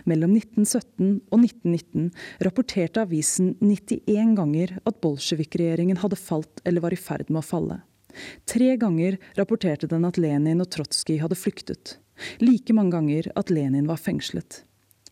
[0.09, 2.09] Mellom 1917 og 1919
[2.47, 7.83] rapporterte avisen 91 ganger at bolsjevik-regjeringen hadde falt eller var i ferd med å falle.
[8.49, 11.97] Tre ganger rapporterte den at Lenin og Trotskij hadde flyktet.
[12.41, 14.63] Like mange ganger at Lenin var fengslet.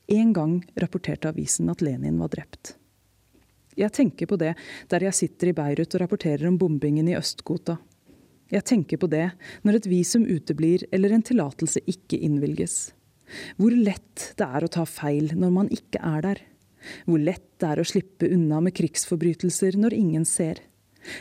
[0.08, 2.74] En gang rapporterte avisen at Lenin var drept.
[3.74, 4.52] Jeg tenker på det
[4.90, 7.78] der jeg sitter i Beirut og rapporterer om bombingen i Øst-Ghouta.
[8.52, 9.30] Jeg tenker på det
[9.64, 12.92] når et visum uteblir eller en tillatelse ikke innvilges.
[13.58, 16.42] Hvor lett det er å ta feil når man ikke er der.
[17.08, 20.60] Hvor lett det er å slippe unna med krigsforbrytelser når ingen ser.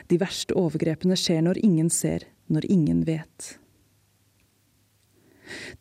[0.07, 3.57] De verste overgrepene skjer når ingen ser, når ingen vet.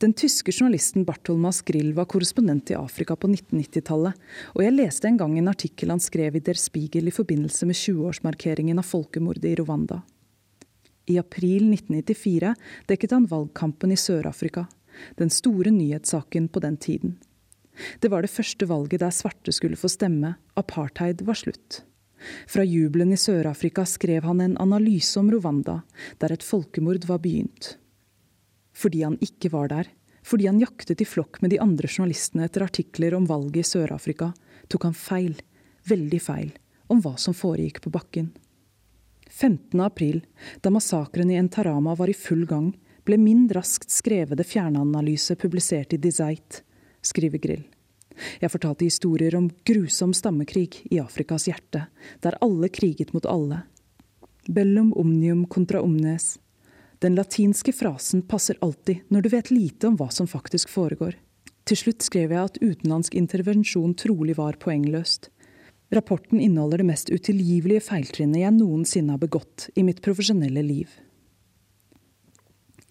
[0.03, 4.19] Den tyske journalisten Bartholmas Grill var korrespondent i Afrika på 1990-tallet,
[4.55, 7.79] og jeg leste en gang en artikkel han skrev i Der Spiegel i forbindelse med
[7.79, 10.03] 20-årsmarkeringen av folkemordet i Rwanda.
[11.11, 12.55] I april 1994
[12.91, 14.67] dekket han valgkampen i Sør-Afrika,
[15.19, 17.17] den store nyhetssaken på den tiden.
[18.01, 21.81] Det var det første valget der svarte skulle få stemme, apartheid var slutt.
[22.51, 25.81] Fra jubelen i Sør-Afrika skrev han en analyse om Rwanda,
[26.19, 27.77] der et folkemord var begynt.
[28.73, 29.91] Fordi han ikke var der,
[30.23, 34.31] fordi han jaktet i flokk med de andre journalistene etter artikler om valget i Sør-Afrika,
[34.71, 35.35] tok han feil,
[35.89, 36.55] veldig feil,
[36.89, 38.31] om hva som foregikk på bakken.
[39.33, 39.81] 15.
[39.81, 40.21] april,
[40.61, 45.99] da massakren i Entarama var i full gang, ble min raskt skrevede fjernanalyse publisert i
[45.99, 46.63] Dizeit,
[47.03, 47.65] skriver Grill.
[48.43, 51.87] Jeg fortalte historier om grusom stammekrig i Afrikas hjerte,
[52.21, 53.63] der alle kriget mot alle.
[54.49, 56.39] Bellum omnium contra omnes.
[57.03, 61.17] Den latinske frasen passer alltid når du vet lite om hva som faktisk foregår.
[61.67, 65.29] Til slutt skrev jeg at utenlandsk intervensjon trolig var poengløst.
[65.95, 70.89] Rapporten inneholder det mest utilgivelige feiltrinnet jeg noensinne har begått i mitt profesjonelle liv.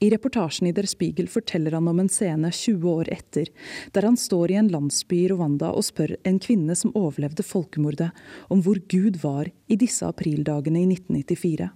[0.02, 3.52] I reportasjen i Der Spiegel forteller han om en scene 20 år etter,
[3.94, 8.10] der han står i en landsby i Rwanda og spør en kvinne som overlevde folkemordet,
[8.50, 11.70] om hvor Gud var i disse aprildagene i 1994.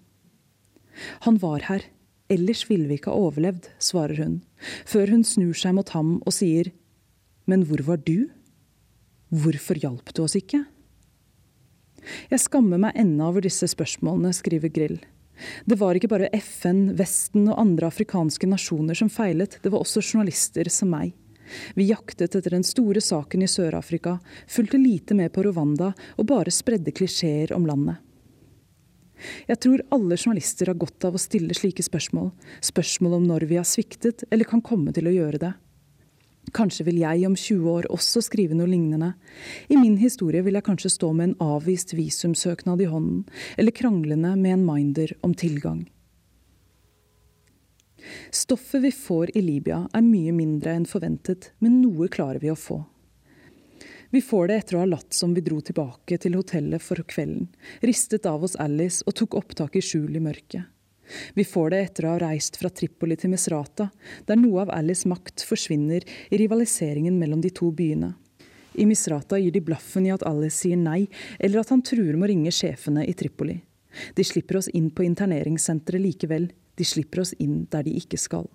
[1.27, 1.85] Han var her,
[2.33, 4.39] ellers ville vi ikke ha overlevd, svarer hun,
[4.89, 6.73] før hun snur seg mot ham og sier,
[7.45, 8.31] men hvor var du?
[9.29, 10.63] Hvorfor hjalp du oss ikke?
[12.31, 15.03] Jeg skammer meg ennå over disse spørsmålene, skriver Grill.
[15.65, 20.03] Det var ikke bare FN, Vesten og andre afrikanske nasjoner som feilet, det var også
[20.03, 21.13] journalister som meg.
[21.77, 24.17] Vi jaktet etter den store saken i Sør-Afrika,
[24.47, 28.01] fulgte lite med på Rwanda og bare spredde klisjeer om landet.
[29.47, 32.31] Jeg tror alle journalister har godt av å stille slike spørsmål,
[32.65, 35.53] spørsmål om når vi har sviktet eller kan komme til å gjøre det.
[36.53, 39.13] Kanskje vil jeg om 20 år også skrive noe lignende.
[39.69, 43.23] I min historie vil jeg kanskje stå med en avvist visumsøknad i hånden,
[43.57, 45.85] eller kranglende med en minder om tilgang.
[48.31, 52.59] Stoffet vi får i Libya er mye mindre enn forventet, men noe klarer vi å
[52.59, 52.83] få.
[54.13, 57.49] Vi får det etter å ha latt som vi dro tilbake til hotellet for kvelden,
[57.81, 60.69] ristet av oss Alice og tok opptak i skjul i mørket.
[61.33, 63.89] Vi får det etter å ha reist fra Tripoli til Misrata,
[64.25, 68.13] der noe av Alice makt forsvinner i rivaliseringen mellom de to byene.
[68.75, 71.05] I Misrata gir de blaffen i at Alice sier nei,
[71.39, 73.61] eller at han truer med å ringe sjefene i Tripoli.
[74.15, 78.49] De slipper oss inn på interneringssenteret likevel, de slipper oss inn der de ikke skal.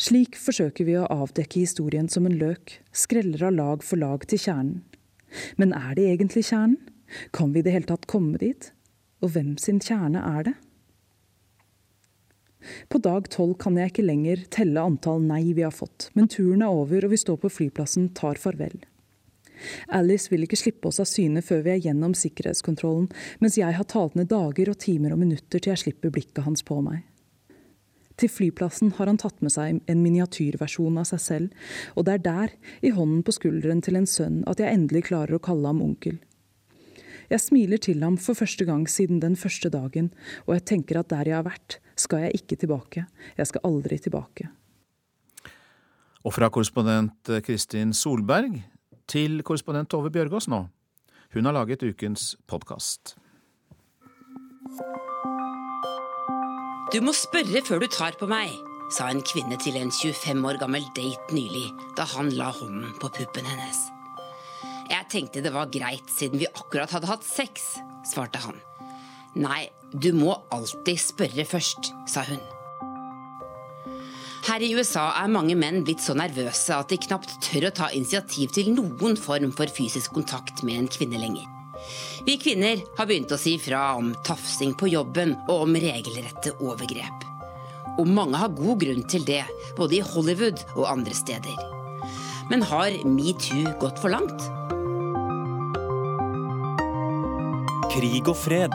[0.00, 4.42] Slik forsøker vi å avdekke historien som en løk, skreller av lag for lag til
[4.42, 4.80] kjernen.
[5.60, 6.80] Men er det egentlig kjernen?
[7.34, 8.72] Kan vi i det hele tatt komme dit?
[9.22, 10.56] Og hvem sin kjerne er det?
[12.92, 16.64] På dag tolv kan jeg ikke lenger telle antall nei vi har fått, men turen
[16.66, 18.78] er over og vi står på flyplassen, tar farvel.
[19.92, 23.10] Alice vil ikke slippe oss av syne før vi er gjennom sikkerhetskontrollen,
[23.42, 26.64] mens jeg har talt ned dager og timer og minutter til jeg slipper blikket hans
[26.66, 27.04] på meg.
[28.20, 32.24] Til flyplassen har han tatt med seg en miniatyrversjon av seg selv, og det er
[32.26, 35.80] der, i hånden på skulderen til en sønn, at jeg endelig klarer å kalle ham
[35.84, 36.18] onkel.
[37.30, 40.10] Jeg smiler til ham for første gang siden den første dagen,
[40.48, 43.04] og jeg tenker at der jeg har vært, skal jeg ikke tilbake.
[43.38, 44.48] Jeg skal aldri tilbake.
[46.26, 48.58] Og fra korrespondent Kristin Solberg
[49.08, 50.64] til korrespondent Tove Bjørgaas nå.
[51.34, 53.14] Hun har laget ukens podkast.
[56.90, 58.50] Du må spørre før du tar på meg,
[58.90, 63.14] sa en kvinne til en 25 år gammel date nylig da han la hånden på
[63.14, 63.99] puppen hennes.
[64.90, 67.76] Jeg tenkte det var greit siden vi akkurat hadde hatt sex,
[68.10, 68.56] svarte han.
[69.38, 72.40] Nei, du må alltid spørre først, sa hun.
[74.48, 77.90] Her i USA er mange menn blitt så nervøse at de knapt tør å ta
[77.94, 81.46] initiativ til noen form for fysisk kontakt med en kvinne lenger.
[82.26, 87.28] Vi kvinner har begynt å si fra om tafsing på jobben og om regelrette overgrep.
[88.00, 89.44] Og mange har god grunn til det,
[89.78, 91.62] både i Hollywood og andre steder.
[92.50, 94.50] Men har metoo gått for langt?
[97.90, 98.70] Krig og fred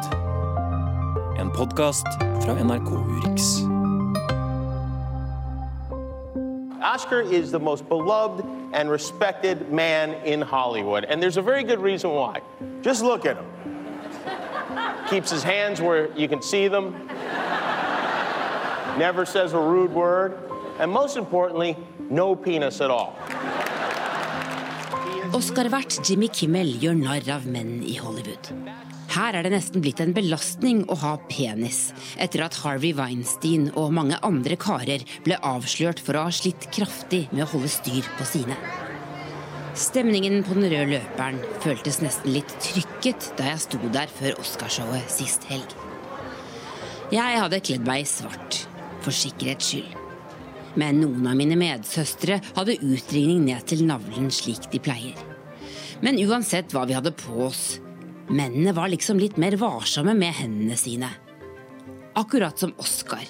[1.39, 2.07] en podkast
[2.43, 3.45] fra NRK Urix.
[6.83, 8.43] Oscar is the most beloved
[8.73, 12.41] and respected man in Hollywood, and there's a very good reason why.
[12.83, 13.45] Just look at him.
[15.09, 16.93] Keeps his hands where you can see them,
[18.97, 20.37] never says a rude word,
[20.79, 21.77] and most importantly,
[22.09, 23.15] no penis at all.
[25.33, 28.51] Oscar-vert Jimmy Kimmel gjør narr av menn i Hollywood.
[29.15, 33.93] Her er det nesten blitt en belastning å ha penis, etter at Harvey Weinstein og
[33.95, 38.27] mange andre karer ble avslørt for å ha slitt kraftig med å holde styr på
[38.27, 38.57] sine.
[39.75, 45.07] Stemningen på den røde løperen føltes nesten litt trykket da jeg sto der før Oscarshowet
[45.11, 45.77] sist helg.
[47.15, 48.65] Jeg hadde kledd meg i svart,
[48.99, 49.95] for sikkerhets skyld.
[50.75, 55.15] Men noen av mine medsøstre hadde utringning ned til navlen slik de pleier.
[56.03, 57.77] Men uansett hva vi hadde på oss,
[58.29, 61.11] Mennene var liksom litt mer varsomme med hendene sine.
[62.17, 63.21] Akkurat som Oscar.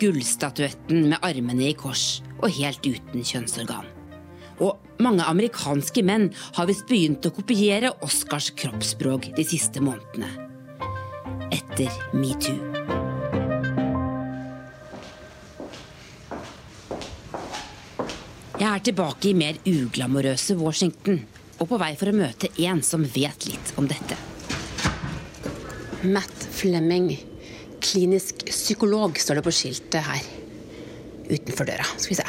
[0.00, 3.86] Gullstatuetten med armene i kors og helt uten kjønnsorgan.
[4.60, 10.28] Og mange amerikanske menn har visst begynt å kopiere Oscars kroppsspråk de siste månedene.
[11.54, 12.58] Etter metoo.
[18.60, 21.22] Jeg er tilbake i mer uglamorøse Washington
[21.60, 24.16] og på vei for å møte en som vet litt om dette.
[26.08, 27.10] Matt Flemming,
[27.84, 30.22] klinisk psykolog, står det på skiltet her.
[31.30, 31.84] Utenfor døra.
[32.00, 32.28] Skal vi se.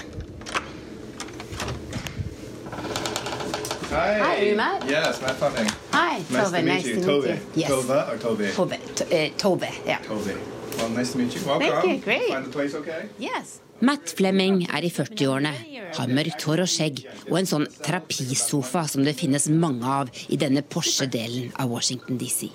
[3.92, 4.12] Hi.
[4.24, 4.86] Hi, Matt.
[4.90, 5.72] Yes, Matt Fleming.
[5.92, 6.60] Hi, Nice Tove.
[6.60, 6.96] to Nice you.
[6.96, 7.28] to meet Tove.
[7.28, 7.40] you.
[7.56, 7.72] Yes.
[7.72, 8.52] Tove or Toby?
[8.56, 8.78] Tove.
[8.96, 9.98] To- eh, Tove, ja.
[10.08, 10.36] Toby.
[10.78, 11.42] Well, nice to meet you.
[11.46, 11.68] Welcome.
[11.70, 11.98] Thank you.
[12.04, 12.30] Great.
[12.32, 13.10] Find the place okay?
[13.20, 13.60] Yes.
[13.82, 15.52] Matt Flemming er i 40-årene,
[15.98, 17.00] har mørkt hår og skjegg
[17.32, 22.52] og en sånn terapisofa som det finnes mange av i denne Porsche-delen av Washington DC.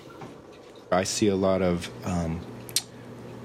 [0.92, 2.38] I see a lot of um,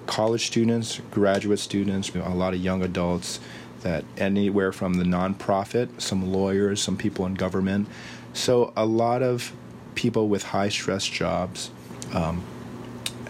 [0.06, 3.40] college students, graduate students, a lot of young adults
[3.82, 7.88] that anywhere from the nonprofit, some lawyers, some people in government.
[8.34, 9.52] So a lot of
[9.96, 11.72] people with high stress jobs,
[12.14, 12.44] um,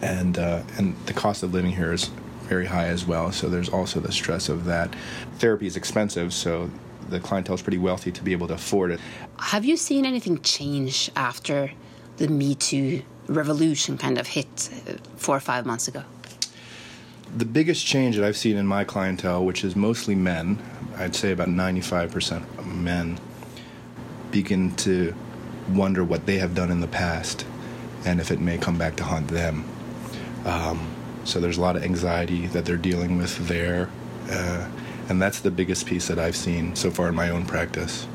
[0.01, 2.11] and uh, and the cost of living here is
[2.51, 3.31] very high as well.
[3.31, 4.93] So there's also the stress of that.
[5.39, 6.69] Therapy is expensive, so
[7.07, 8.99] the clientele is pretty wealthy to be able to afford it.
[9.39, 11.71] Have you seen anything change after
[12.17, 16.03] the Me Too revolution kind of hit uh, four or five months ago?
[17.37, 20.59] The biggest change that I've seen in my clientele, which is mostly men,
[20.97, 23.17] I'd say about 95% men,
[24.31, 25.15] begin to
[25.69, 27.45] wonder what they have done in the past
[28.03, 29.63] and if it may come back to haunt them.
[30.43, 30.90] Um,
[31.23, 33.89] so there's a lot of anxiety that they're dealing with there.
[34.29, 34.67] Uh,
[35.09, 38.07] and that's the biggest piece that I've seen so far in my own practice.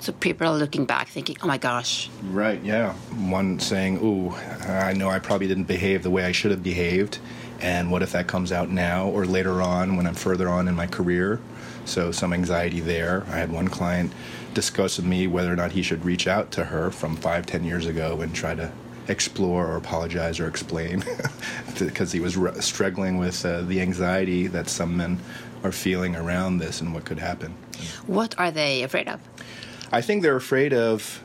[0.00, 2.92] So people are looking back thinking, oh my gosh, Right, yeah.
[3.30, 4.30] One saying, Ooh,
[4.66, 7.18] I know I probably didn't behave the way I should have behaved.
[7.60, 10.74] And what if that comes out now or later on when I'm further on in
[10.74, 11.40] my career?
[11.84, 13.24] So, some anxiety there.
[13.28, 14.12] I had one client
[14.54, 17.64] discuss with me whether or not he should reach out to her from five, ten
[17.64, 18.72] years ago and try to
[19.08, 21.04] explore or apologize or explain
[21.78, 25.18] because he was struggling with uh, the anxiety that some men
[25.64, 27.54] are feeling around this and what could happen.
[28.06, 29.20] What are they afraid of?
[29.90, 31.22] I think they're afraid of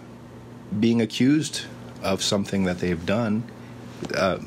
[0.79, 1.61] being accused
[2.03, 3.43] of something that they've done,
[4.13, 4.39] uh,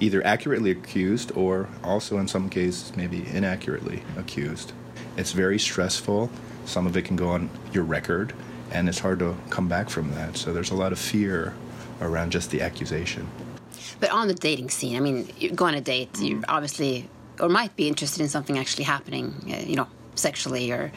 [0.00, 4.72] either accurately accused or also in some cases maybe inaccurately accused.
[5.16, 6.30] It's very stressful.
[6.66, 8.34] Some of it can go on your record,
[8.70, 10.36] and it's hard to come back from that.
[10.36, 11.54] So there's a lot of fear
[12.00, 13.28] around just the accusation.
[14.00, 17.08] But on the dating scene, I mean, you go on a date, you obviously
[17.40, 20.92] or might be interested in something actually happening, uh, you know, sexually or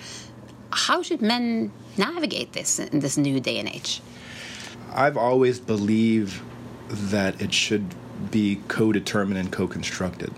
[0.71, 4.01] how should men navigate this in this new day and age?
[4.93, 6.41] I've always believed
[6.89, 7.93] that it should
[8.31, 10.31] be co-determined and co-constructed.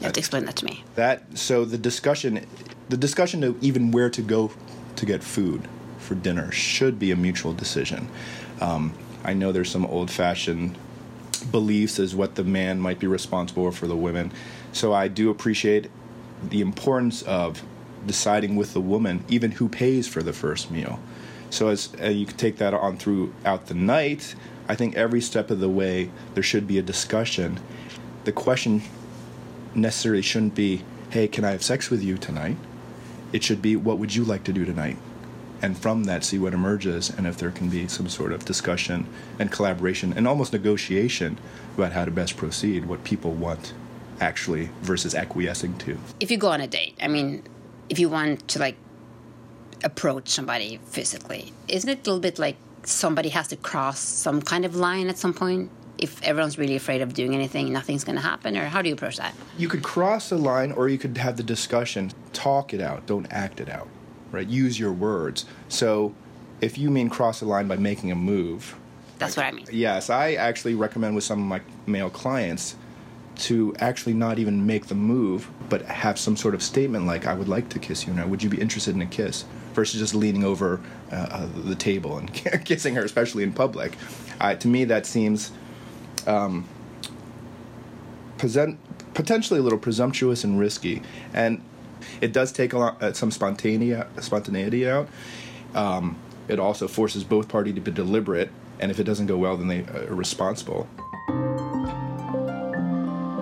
[0.00, 0.84] You have to explain that to me.
[0.94, 2.46] That so the discussion,
[2.88, 4.52] the discussion of even where to go
[4.96, 5.66] to get food
[5.98, 8.08] for dinner should be a mutual decision.
[8.60, 8.94] Um,
[9.24, 10.76] I know there's some old-fashioned
[11.50, 14.32] beliefs as what the man might be responsible for the women.
[14.72, 15.90] So I do appreciate
[16.42, 17.62] the importance of
[18.06, 21.00] deciding with the woman even who pays for the first meal.
[21.50, 24.34] So as uh, you can take that on throughout the night,
[24.68, 27.58] I think every step of the way there should be a discussion.
[28.24, 28.82] The question
[29.74, 32.56] necessarily shouldn't be, "Hey, can I have sex with you tonight?"
[33.32, 34.98] It should be, "What would you like to do tonight?"
[35.62, 39.06] And from that see what emerges and if there can be some sort of discussion
[39.38, 41.38] and collaboration and almost negotiation
[41.76, 43.72] about how to best proceed what people want
[44.20, 45.96] actually versus acquiescing to.
[46.20, 47.42] If you go on a date i mean
[47.88, 48.76] if you want to like
[49.84, 54.64] approach somebody physically isn't it a little bit like somebody has to cross some kind
[54.64, 55.70] of line at some point?
[55.98, 58.94] If everyone's really afraid of doing anything nothing's going to happen or how do you
[58.94, 59.34] approach that?
[59.56, 63.26] You could cross the line or you could have the discussion talk it out don't
[63.30, 63.88] act it out
[64.32, 64.46] right?
[64.46, 65.44] Use your words.
[65.68, 66.14] So
[66.60, 68.76] if you mean cross the line by making a move,
[69.18, 69.66] that's what I mean.
[69.70, 72.76] Yes, I actually recommend with some of my male clients
[73.36, 77.34] to actually not even make the move, but have some sort of statement like, I
[77.34, 78.26] would like to kiss you now.
[78.26, 79.44] Would you be interested in a kiss?
[79.74, 80.80] Versus just leaning over
[81.12, 82.32] uh, uh the table and
[82.64, 83.92] kissing her, especially in public.
[84.40, 85.52] Uh, to me, that seems
[86.26, 86.66] um,
[88.38, 88.78] present,
[89.14, 91.02] potentially a little presumptuous and risky.
[91.32, 91.62] And
[92.20, 93.94] it does take a lot, uh, some spontaneity,
[94.88, 95.08] out.
[95.74, 96.16] Um,
[96.48, 99.68] it also forces both parties to be deliberate, and if it doesn't go well, then
[99.68, 100.88] they uh, are responsible.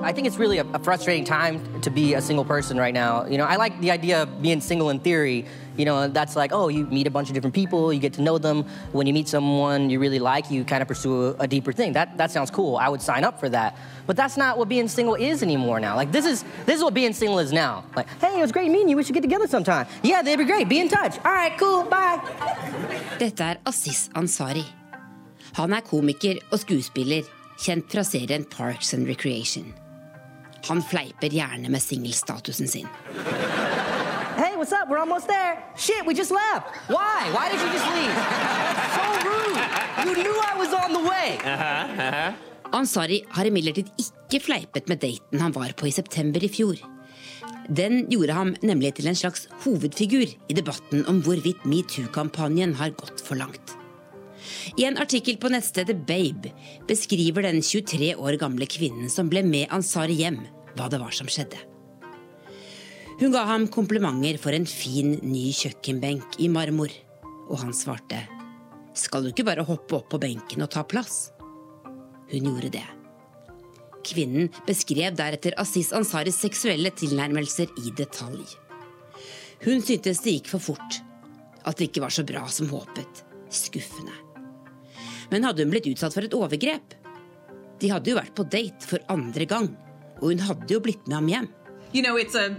[0.07, 3.27] I think it's really a, a, frustrating time to be a single person right now.
[3.27, 5.45] You know, I like the idea of being single in theory.
[5.77, 8.23] You know, that's like, oh, you meet a bunch of different people, you get to
[8.23, 8.65] know them.
[8.93, 11.93] When you meet someone you really like, you kind of pursue a, a deeper thing.
[11.93, 12.77] That that sounds cool.
[12.77, 13.77] I would sign up for that.
[14.07, 15.97] But that's not what being single is anymore now.
[15.97, 17.85] Like this is this is what being single is now.
[17.97, 18.97] Like, hey, it was great meeting you.
[18.97, 19.89] We should get together sometime.
[20.05, 20.69] Yeah, that'd be great.
[20.69, 21.19] Be in touch.
[21.25, 21.83] All right, cool.
[21.83, 22.21] Bye.
[23.19, 24.65] Dette er Aziz Ansari.
[25.57, 27.27] Han er komiker og skuespiller,
[27.59, 29.75] kjent fra serien Parks and Recreation.
[30.69, 32.87] Han fleiper gjerne med singelstatusen sin.
[34.37, 34.89] Hey, what's up?
[34.89, 35.63] We're almost there.
[35.77, 36.67] Shit, we just left.
[36.89, 37.31] Why?
[37.33, 38.17] Why did you just leave?
[38.97, 39.61] So rude.
[40.07, 41.39] You knew I was on the way.
[41.39, 42.33] Uh -huh, uh -huh.
[42.73, 46.77] Ansari har imidlertid ikke fleipet med daten han var på i september i fjor.
[47.69, 53.23] Den gjorde ham nemlig til en slags hovedfigur i debatten om hvorvidt metoo-kampanjen har gått
[53.27, 53.75] for langt.
[54.79, 56.53] I en artikkel på nettstedet Babe
[56.89, 60.45] beskriver den 23 år gamle kvinnen som ble med Ansari hjem,
[60.77, 61.59] hva det var som skjedde.
[63.17, 66.93] Hun ga ham komplimenter for en fin, ny kjøkkenbenk i marmor,
[67.49, 68.21] og han svarte
[68.97, 71.31] Skal du ikke bare hoppe opp på benken og ta plass?
[72.29, 72.85] Hun gjorde det.
[74.07, 78.45] Kvinnen beskrev deretter Aziz Ansaris seksuelle tilnærmelser i detalj.
[79.65, 81.01] Hun syntes det gikk for fort,
[81.65, 83.25] at det ikke var så bra som håpet.
[83.51, 84.15] Skuffende.
[85.33, 86.95] Men hadde hun blitt utsatt for et overgrep?
[87.81, 89.73] De hadde jo vært på date for andre gang.
[90.21, 91.49] Og hun hadde jo blitt med ham hjem.
[91.93, 92.57] You know, it's a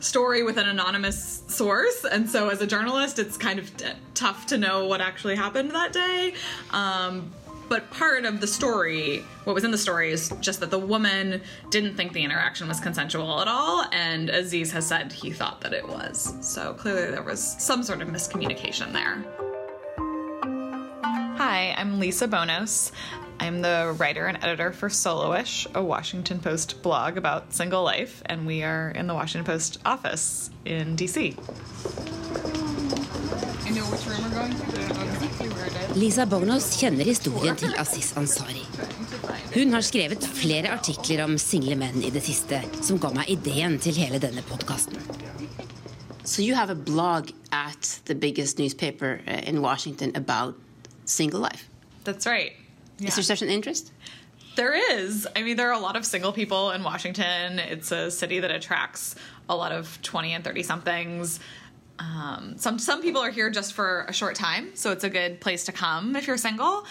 [0.00, 3.70] story with an anonymous source, and so as a journalist, it's kind of
[4.14, 6.34] tough to know what actually happened that day.
[6.70, 7.32] Um,
[7.68, 11.40] but part of the story, what was in the story, is just that the woman
[11.70, 15.72] didn't think the interaction was consensual at all, and Aziz has said he thought that
[15.72, 16.34] it was.
[16.42, 19.24] So clearly there was some sort of miscommunication there.
[21.38, 22.92] Hi, I'm Lisa Bonos.
[23.40, 28.46] I'm the writer and editor for Soloish, a Washington Post blog about single life, and
[28.46, 31.36] we are in the Washington Post office in DC.
[35.94, 38.64] Lisa Bonos kjenner historien til Aziz Ansari.
[39.54, 43.78] Hun har skrevet flere artikler om single menn i det siste, som ga meg ideen
[43.78, 44.98] til hele denne podkasten.
[46.24, 50.54] So you have a blog at the biggest newspaper uh, in Washington about
[51.04, 51.68] single life.
[52.04, 52.63] That's right.
[53.00, 53.92] Is there such an interest?
[54.56, 55.26] There is.
[55.34, 57.58] I mean, there are a lot of single people in Washington.
[57.58, 59.16] It's a city that attracts
[59.48, 61.40] a lot of 20 and 30 somethings.
[61.98, 65.40] Um, some some people are here just for a short time, so it's a good
[65.40, 66.84] place to come if you're single.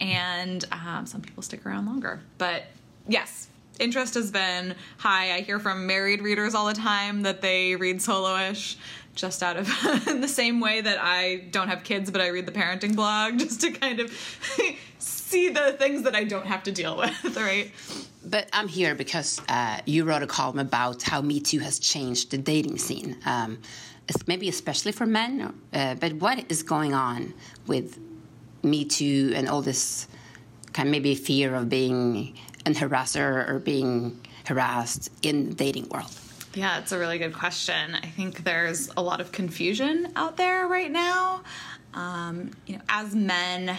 [0.00, 2.20] And um, some people stick around longer.
[2.38, 2.64] But
[3.06, 3.48] yes,
[3.78, 5.34] interest has been high.
[5.34, 8.76] I hear from married readers all the time that they read soloish
[9.14, 9.66] just out of
[10.04, 13.60] the same way that I don't have kids, but I read the parenting blog just
[13.62, 14.12] to kind of
[15.28, 17.70] see the things that I don't have to deal with, right?
[18.24, 22.30] But I'm here because uh, you wrote a column about how Me Too has changed
[22.30, 23.58] the dating scene, um,
[24.26, 25.54] maybe especially for men.
[25.72, 27.34] Uh, but what is going on
[27.66, 27.98] with
[28.62, 30.08] Me Too and all this
[30.72, 36.10] kind of maybe fear of being an harasser or being harassed in the dating world?
[36.54, 37.94] Yeah, it's a really good question.
[37.94, 41.42] I think there's a lot of confusion out there right now.
[41.94, 43.76] Um, you know, as men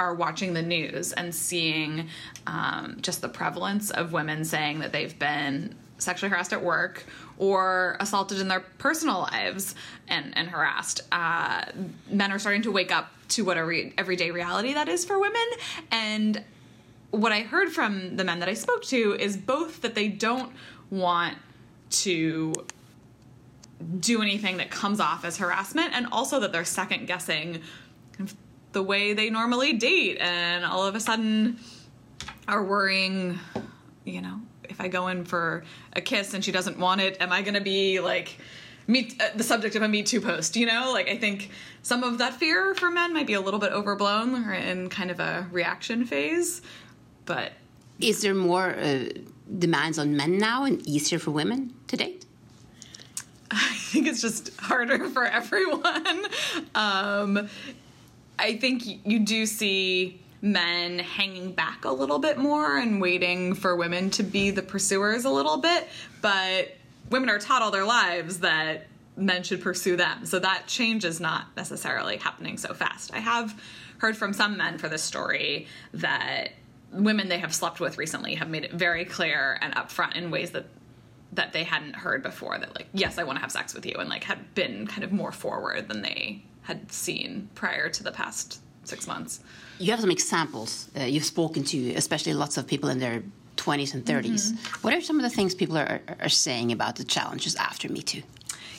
[0.00, 2.08] are watching the news and seeing
[2.46, 7.04] um, just the prevalence of women saying that they've been sexually harassed at work
[7.36, 9.74] or assaulted in their personal lives
[10.08, 11.66] and, and harassed, uh,
[12.10, 15.18] men are starting to wake up to what a re- everyday reality that is for
[15.18, 15.46] women.
[15.90, 16.42] And
[17.10, 20.52] what I heard from the men that I spoke to is both that they don't
[20.90, 21.36] want
[21.90, 22.54] to
[23.98, 27.60] do anything that comes off as harassment and also that they're second guessing
[28.72, 31.58] the way they normally date and all of a sudden
[32.48, 33.38] are worrying
[34.04, 35.64] you know if i go in for
[35.94, 38.38] a kiss and she doesn't want it am i going to be like
[38.86, 41.50] meet uh, the subject of a me too post you know like i think
[41.82, 45.10] some of that fear for men might be a little bit overblown or in kind
[45.10, 46.62] of a reaction phase
[47.24, 47.52] but
[48.00, 49.04] is there more uh,
[49.58, 52.24] demands on men now and easier for women to date?
[53.50, 56.06] I think it's just harder for everyone.
[56.74, 57.48] Um,
[58.40, 63.76] I think you do see men hanging back a little bit more and waiting for
[63.76, 65.88] women to be the pursuers a little bit,
[66.22, 66.74] but
[67.10, 68.86] women are taught all their lives that
[69.16, 70.24] men should pursue them.
[70.24, 73.12] So that change is not necessarily happening so fast.
[73.12, 73.60] I have
[73.98, 76.52] heard from some men for this story that
[76.92, 80.52] women they have slept with recently have made it very clear and upfront in ways
[80.52, 80.64] that
[81.32, 83.94] that they hadn't heard before that like yes i want to have sex with you
[83.98, 88.12] and like had been kind of more forward than they had seen prior to the
[88.12, 89.40] past six months
[89.78, 93.22] you have some examples uh, you've spoken to especially lots of people in their
[93.56, 94.80] 20s and 30s mm-hmm.
[94.82, 98.02] what are some of the things people are, are saying about the challenges after me
[98.02, 98.22] too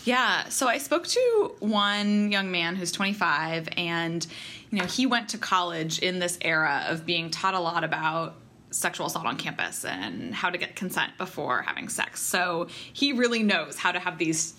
[0.03, 4.25] yeah so i spoke to one young man who's 25 and
[4.71, 8.35] you know, he went to college in this era of being taught a lot about
[8.71, 12.21] sexual assault on campus and how to get consent before having sex.
[12.21, 14.53] So he really knows how to have these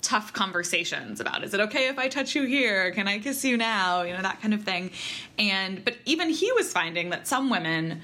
[0.00, 2.90] tough conversations about is it okay if I touch you here?
[2.92, 4.02] Can I kiss you now?
[4.02, 4.90] You know, that kind of thing.
[5.38, 8.00] And but even he was finding that some women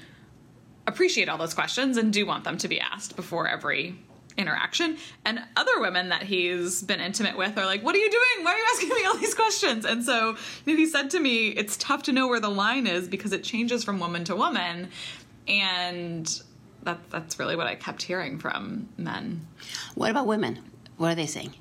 [0.87, 3.95] appreciate all those questions and do want them to be asked before every
[4.37, 4.97] interaction.
[5.25, 8.45] And other women that he's been intimate with are like, What are you doing?
[8.45, 9.85] Why are you asking me all these questions?
[9.85, 10.35] And so
[10.65, 13.33] you know, he said to me, It's tough to know where the line is because
[13.33, 14.89] it changes from woman to woman.
[15.47, 16.41] And
[16.83, 19.45] that, that's really what I kept hearing from men.
[19.95, 20.59] What about women?
[20.99, 21.55] What are they saying?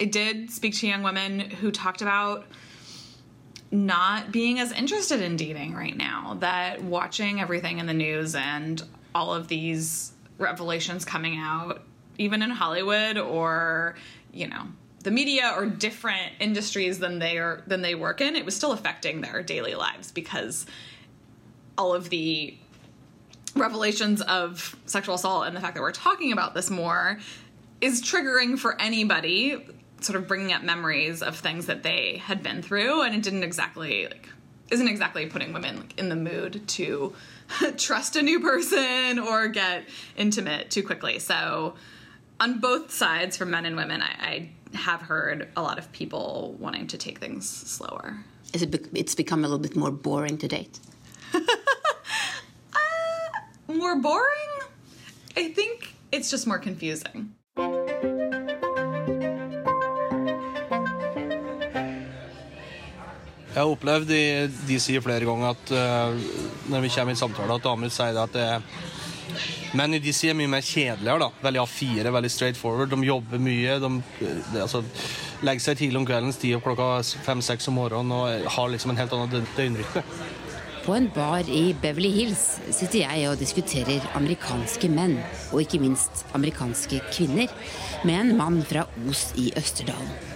[0.00, 2.44] I did speak to young women who talked about
[3.70, 8.82] not being as interested in dating right now, that watching everything in the news and
[9.14, 11.84] all of these revelations coming out
[12.18, 13.94] even in Hollywood or,
[14.32, 14.62] you know,
[15.04, 18.72] the media or different industries than they are than they work in, it was still
[18.72, 20.66] affecting their daily lives because
[21.78, 22.56] all of the
[23.54, 27.20] revelations of sexual assault and the fact that we're talking about this more
[27.84, 29.64] is triggering for anybody
[30.00, 33.42] sort of bringing up memories of things that they had been through and it didn't
[33.42, 34.28] exactly like
[34.70, 37.14] isn't exactly putting women like, in the mood to
[37.76, 39.84] trust a new person or get
[40.16, 41.74] intimate too quickly so
[42.40, 46.56] on both sides, for men and women, I, I, have heard a lot of people
[46.58, 48.24] wanting to take things slower.
[48.52, 48.72] Is it?
[48.72, 50.80] Be it's become a little bit more boring to date.
[51.34, 51.40] uh,
[53.68, 54.50] more boring?
[55.36, 57.34] I think it's just more confusing.
[63.54, 64.22] Jeg har opplevd de,
[64.66, 66.16] de sier flere ganger at uh,
[66.72, 68.64] når vi kommer i samtale, at damer sier at det er
[69.78, 71.18] Men de er mye mer kjedeligere.
[71.22, 71.28] da.
[71.42, 72.90] Veldig A4, veldig straight forward.
[72.90, 73.78] De jobber mye.
[73.82, 73.90] De,
[74.20, 74.82] de altså,
[75.46, 76.88] legger seg tidlig om kvelden, stiger opp klokka
[77.26, 80.04] fem-seks om morgenen og har liksom en helt annen døgnrytme.
[80.84, 85.16] På en bar i Beverly Hills sitter jeg og diskuterer amerikanske menn,
[85.54, 87.50] og ikke minst amerikanske kvinner,
[88.04, 90.33] med en mann fra Os i Østerdalen.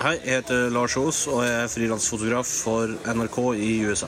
[0.00, 4.06] Hei, jeg heter Lars Aas og jeg er frilansfotograf for NRK i USA.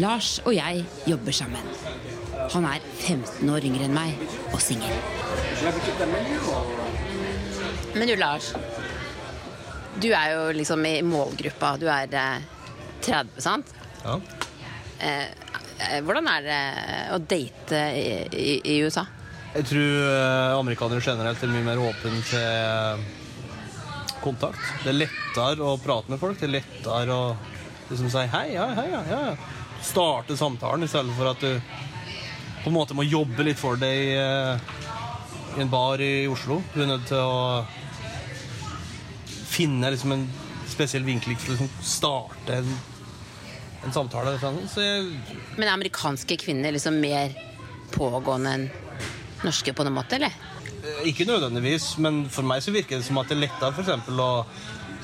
[0.00, 1.68] Lars og jeg jobber sammen.
[2.54, 4.16] Han er 15 år yngre enn meg
[4.54, 4.96] og singel.
[7.92, 8.54] Men du, Lars.
[10.00, 11.76] Du er jo liksom i målgruppa.
[11.76, 12.50] Du er eh,
[13.04, 13.76] 30, sant?
[14.00, 14.16] Ja.
[14.96, 16.60] Eh, eh, hvordan er det
[17.12, 19.04] å date i, i, i USA?
[19.58, 23.08] Jeg tror eh, amerikanere generelt er mye mer åpne til eh,
[24.22, 24.60] kontakt.
[24.84, 26.38] Det er lettere å prate med folk.
[26.40, 27.30] Det er lettere å
[27.90, 29.20] liksom si hei, ja, hei, ja, ja.
[29.82, 31.56] Starte samtalen i stedet for at du
[32.60, 34.60] på en måte må jobbe litt for deg i, eh,
[35.56, 36.60] i en bar i Oslo.
[36.74, 37.64] Du er nødt til å
[39.50, 40.28] finne liksom en
[40.70, 42.70] spesiell vinkel for å liksom starte en,
[43.86, 44.36] en samtale.
[44.36, 45.08] Jeg,
[45.56, 47.32] Men er amerikanske kvinner liksom mer
[47.90, 48.68] pågående enn
[49.40, 50.36] norske på noen måte, eller?
[50.80, 53.84] Eh, Ikke nødvendigvis, men for meg så virker det som at det er lettere for
[53.84, 54.30] eksempel å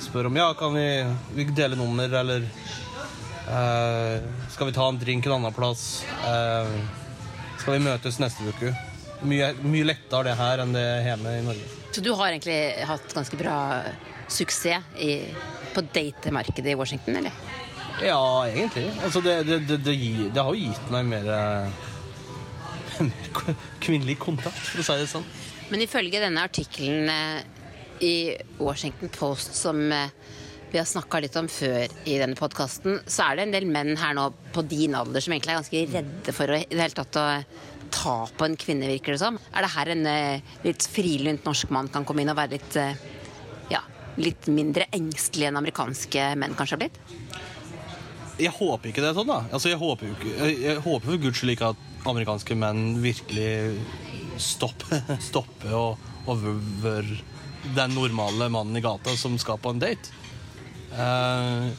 [0.01, 0.89] spørre om ja, kan vi,
[1.37, 6.05] vi dele nummer, eller eh, skal vi ta en drink en annen plass?
[6.29, 6.77] Eh,
[7.61, 8.73] skal vi møtes neste uke?
[9.27, 11.69] Mye, mye lettere det her enn det hjemme i Norge.
[11.93, 13.57] Så du har egentlig hatt ganske bra
[14.29, 15.13] suksess i,
[15.73, 17.33] på datemarkedet i Washington, eller?
[18.05, 18.91] Ja, egentlig.
[19.05, 24.85] Altså, det, det, det, det, har jo gitt meg mer, eh, mer kvinnelig kontakt, for
[24.85, 25.25] å si det sånn.
[25.73, 27.47] Men ifølge denne artikkelen eh,
[28.07, 28.17] i
[28.61, 30.13] Washington Post som eh,
[30.71, 33.95] vi har snakka litt om før i denne podkasten, så er det en del menn
[33.99, 36.99] her nå på din alder som egentlig er ganske redde for å, i det hele
[36.99, 37.27] tatt å
[37.97, 39.39] ta på en kvinne, virker det som.
[39.55, 42.79] Er det her en eh, litt frilynt norsk mann kan komme inn og være litt
[43.73, 43.83] ja,
[44.23, 47.03] litt mindre engstelig enn amerikanske menn kanskje har blitt?
[48.37, 49.43] Jeg håper ikke det er sånn, da.
[49.49, 53.49] Altså, jeg håper ikke jeg håper for guds skyld ikke at amerikanske menn virkelig
[54.43, 56.47] stopper, stoppe og, og
[56.83, 57.19] være
[57.77, 60.15] den normale mannen i gata som skal på en date.
[60.97, 61.73] Uh,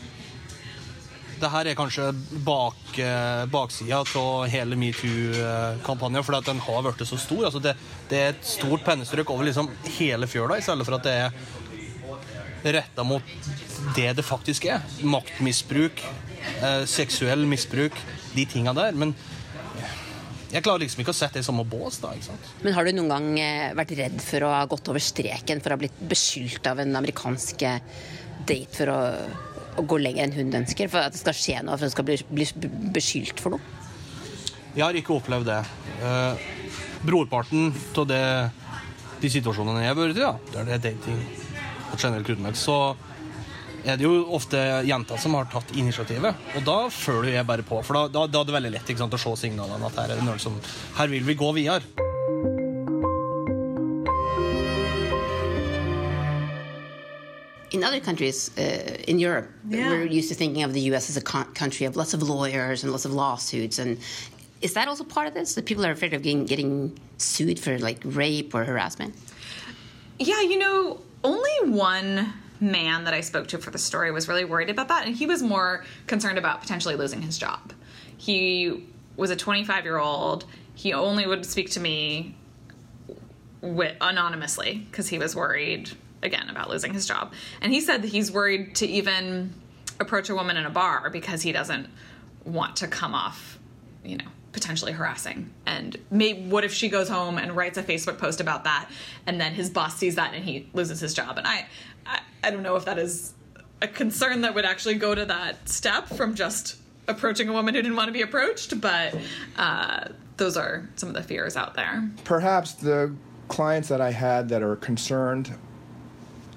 [1.37, 2.07] det her er kanskje
[2.45, 7.45] bak, eh, baksida av hele metoo-kampanjen, fordi at den har blitt så stor.
[7.45, 7.75] Altså det,
[8.09, 12.73] det er et stort pennestrøk over liksom hele fjøla, i stedet for at det er
[12.77, 13.23] retta mot
[13.95, 14.81] det det faktisk er.
[15.05, 16.01] Maktmisbruk,
[16.61, 17.93] eh, seksuell misbruk,
[18.33, 18.97] de tinga der.
[18.97, 19.13] Men
[20.47, 21.99] jeg klarer liksom ikke å sette det i samme bås.
[22.03, 22.51] da, ikke sant?
[22.63, 25.73] Men har du noen gang eh, vært redd for å ha gått over streken, for
[25.73, 28.05] å ha blitt beskyldt av en amerikansk eh,
[28.47, 28.99] date for å,
[29.77, 30.91] å gå lenger enn hun ønsker?
[30.93, 33.75] For at det skal skje noe, for hun skal bli, bli beskyldt for noe?
[34.77, 35.59] Jeg har ikke opplevd det.
[36.05, 36.47] Eh,
[37.07, 41.19] brorparten av de situasjonene jeg har vært i, ja, det er dating
[41.87, 42.77] på generelt grunnlag, så
[43.93, 46.35] er det jo ofte jenter som har tatt initiativet.
[46.59, 49.03] Og da føler jeg bare på, for da, da, da er det veldig lett ikke
[49.05, 50.57] sant, å se signalene at her er det noen som
[50.97, 51.83] Her vil vi gå videre.
[57.71, 59.89] In other countries uh, in Europe, Yeah.
[59.89, 61.09] we're used to thinking of the U.S.
[61.09, 63.77] as a co- country of lots of lawyers and lots of lawsuits.
[63.77, 63.97] And
[64.61, 65.55] is that also part of this?
[65.55, 69.15] That people are afraid of getting, getting sued for like rape or harassment?
[70.17, 74.45] Yeah, you know, only one man that I spoke to for the story was really
[74.45, 77.73] worried about that, and he was more concerned about potentially losing his job.
[78.17, 80.45] He was a 25 year old.
[80.75, 82.35] He only would speak to me
[83.61, 85.91] wi- anonymously because he was worried
[86.23, 87.33] again about losing his job.
[87.61, 89.53] And he said that he's worried to even
[89.99, 91.87] approach a woman in a bar because he doesn't
[92.45, 93.59] want to come off,
[94.03, 95.51] you know, potentially harassing.
[95.65, 98.89] And maybe what if she goes home and writes a Facebook post about that,
[99.25, 101.37] and then his boss sees that and he loses his job?
[101.37, 101.67] And I,
[102.43, 103.33] I, don't know if that is
[103.81, 106.77] a concern that would actually go to that step from just
[107.07, 109.15] approaching a woman who didn't want to be approached, but
[109.57, 110.07] uh,
[110.37, 112.09] those are some of the fears out there.
[112.23, 113.13] Perhaps the
[113.47, 115.53] clients that I had that are concerned,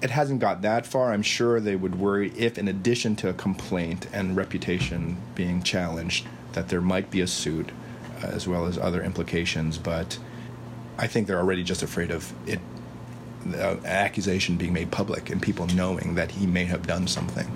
[0.01, 1.13] it hasn't got that far.
[1.13, 6.27] I'm sure they would worry if, in addition to a complaint and reputation being challenged,
[6.53, 7.71] that there might be a suit
[8.23, 9.77] uh, as well as other implications.
[9.77, 10.17] But
[10.97, 12.59] I think they're already just afraid of it,
[13.45, 17.49] the accusation being made public and people knowing that he may have done something.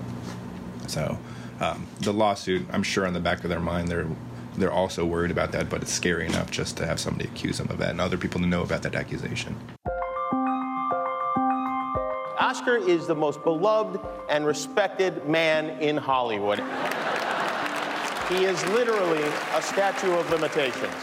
[0.86, 1.18] So
[1.60, 4.08] um, the lawsuit, I'm sure, in the back of their mind, they're
[4.56, 5.68] they're also worried about that.
[5.68, 8.40] But it's scary enough just to have somebody accuse them of that and other people
[8.40, 9.54] to know about that accusation.
[12.38, 16.58] Oscar is the most beloved and respected man in Hollywood.
[18.28, 19.22] He is literally
[19.54, 20.94] a statue of limitations.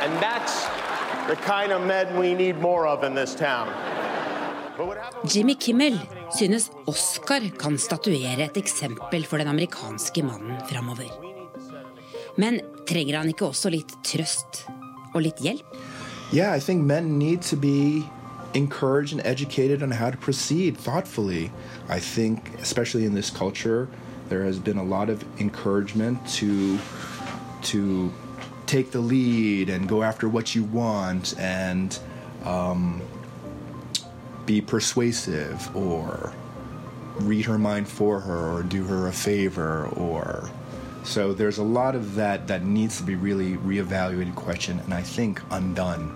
[0.00, 0.64] And that's
[1.28, 3.68] the kind of men we need more of in this town.
[5.34, 5.98] Jimmy Kimmel
[6.36, 11.12] synes Oscar kan statuere et eksempel for den amerikanske mannen framover.
[12.36, 14.66] Men trenger han ikke også litt trøst
[15.14, 15.78] og litt hjelp?
[16.34, 18.04] Yeah, I think men need to be
[18.54, 21.50] encouraged and educated on how to proceed thoughtfully.
[21.88, 23.88] I think, especially in this culture,
[24.28, 26.78] there has been a lot of encouragement to
[27.62, 28.12] to
[28.66, 31.98] take the lead and go after what you want and
[32.44, 33.00] um,
[34.46, 36.32] be persuasive or
[37.20, 40.48] read her mind for her or do her a favor or
[41.02, 45.02] so there's a lot of that that needs to be really reevaluated question and i
[45.02, 46.14] think undone.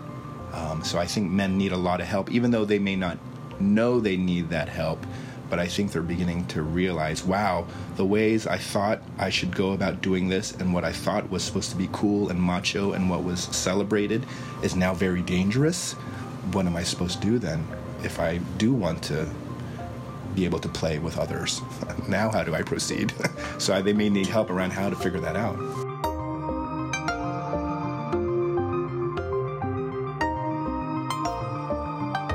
[0.53, 3.18] Um, so i think men need a lot of help even though they may not
[3.61, 5.05] know they need that help
[5.49, 7.66] but i think they're beginning to realize wow
[7.97, 11.43] the ways i thought i should go about doing this and what i thought was
[11.43, 14.24] supposed to be cool and macho and what was celebrated
[14.62, 15.93] is now very dangerous.
[16.53, 17.66] What am i supposed to do then
[18.05, 19.26] if I do want to
[20.34, 21.61] be able to play with others.
[22.09, 23.12] now, how do I proceed?
[23.59, 25.59] so they may need help around how to figure that out.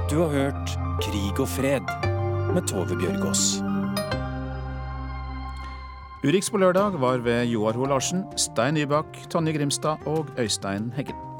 [0.10, 1.82] Du har hørt Krig og fred
[2.54, 3.60] med Tove Bjørgaas.
[6.26, 11.35] Urix på lørdag var ved Joar Ho Larsen, Stein Nybakk, Tonje Grimstad og Øystein Heggen.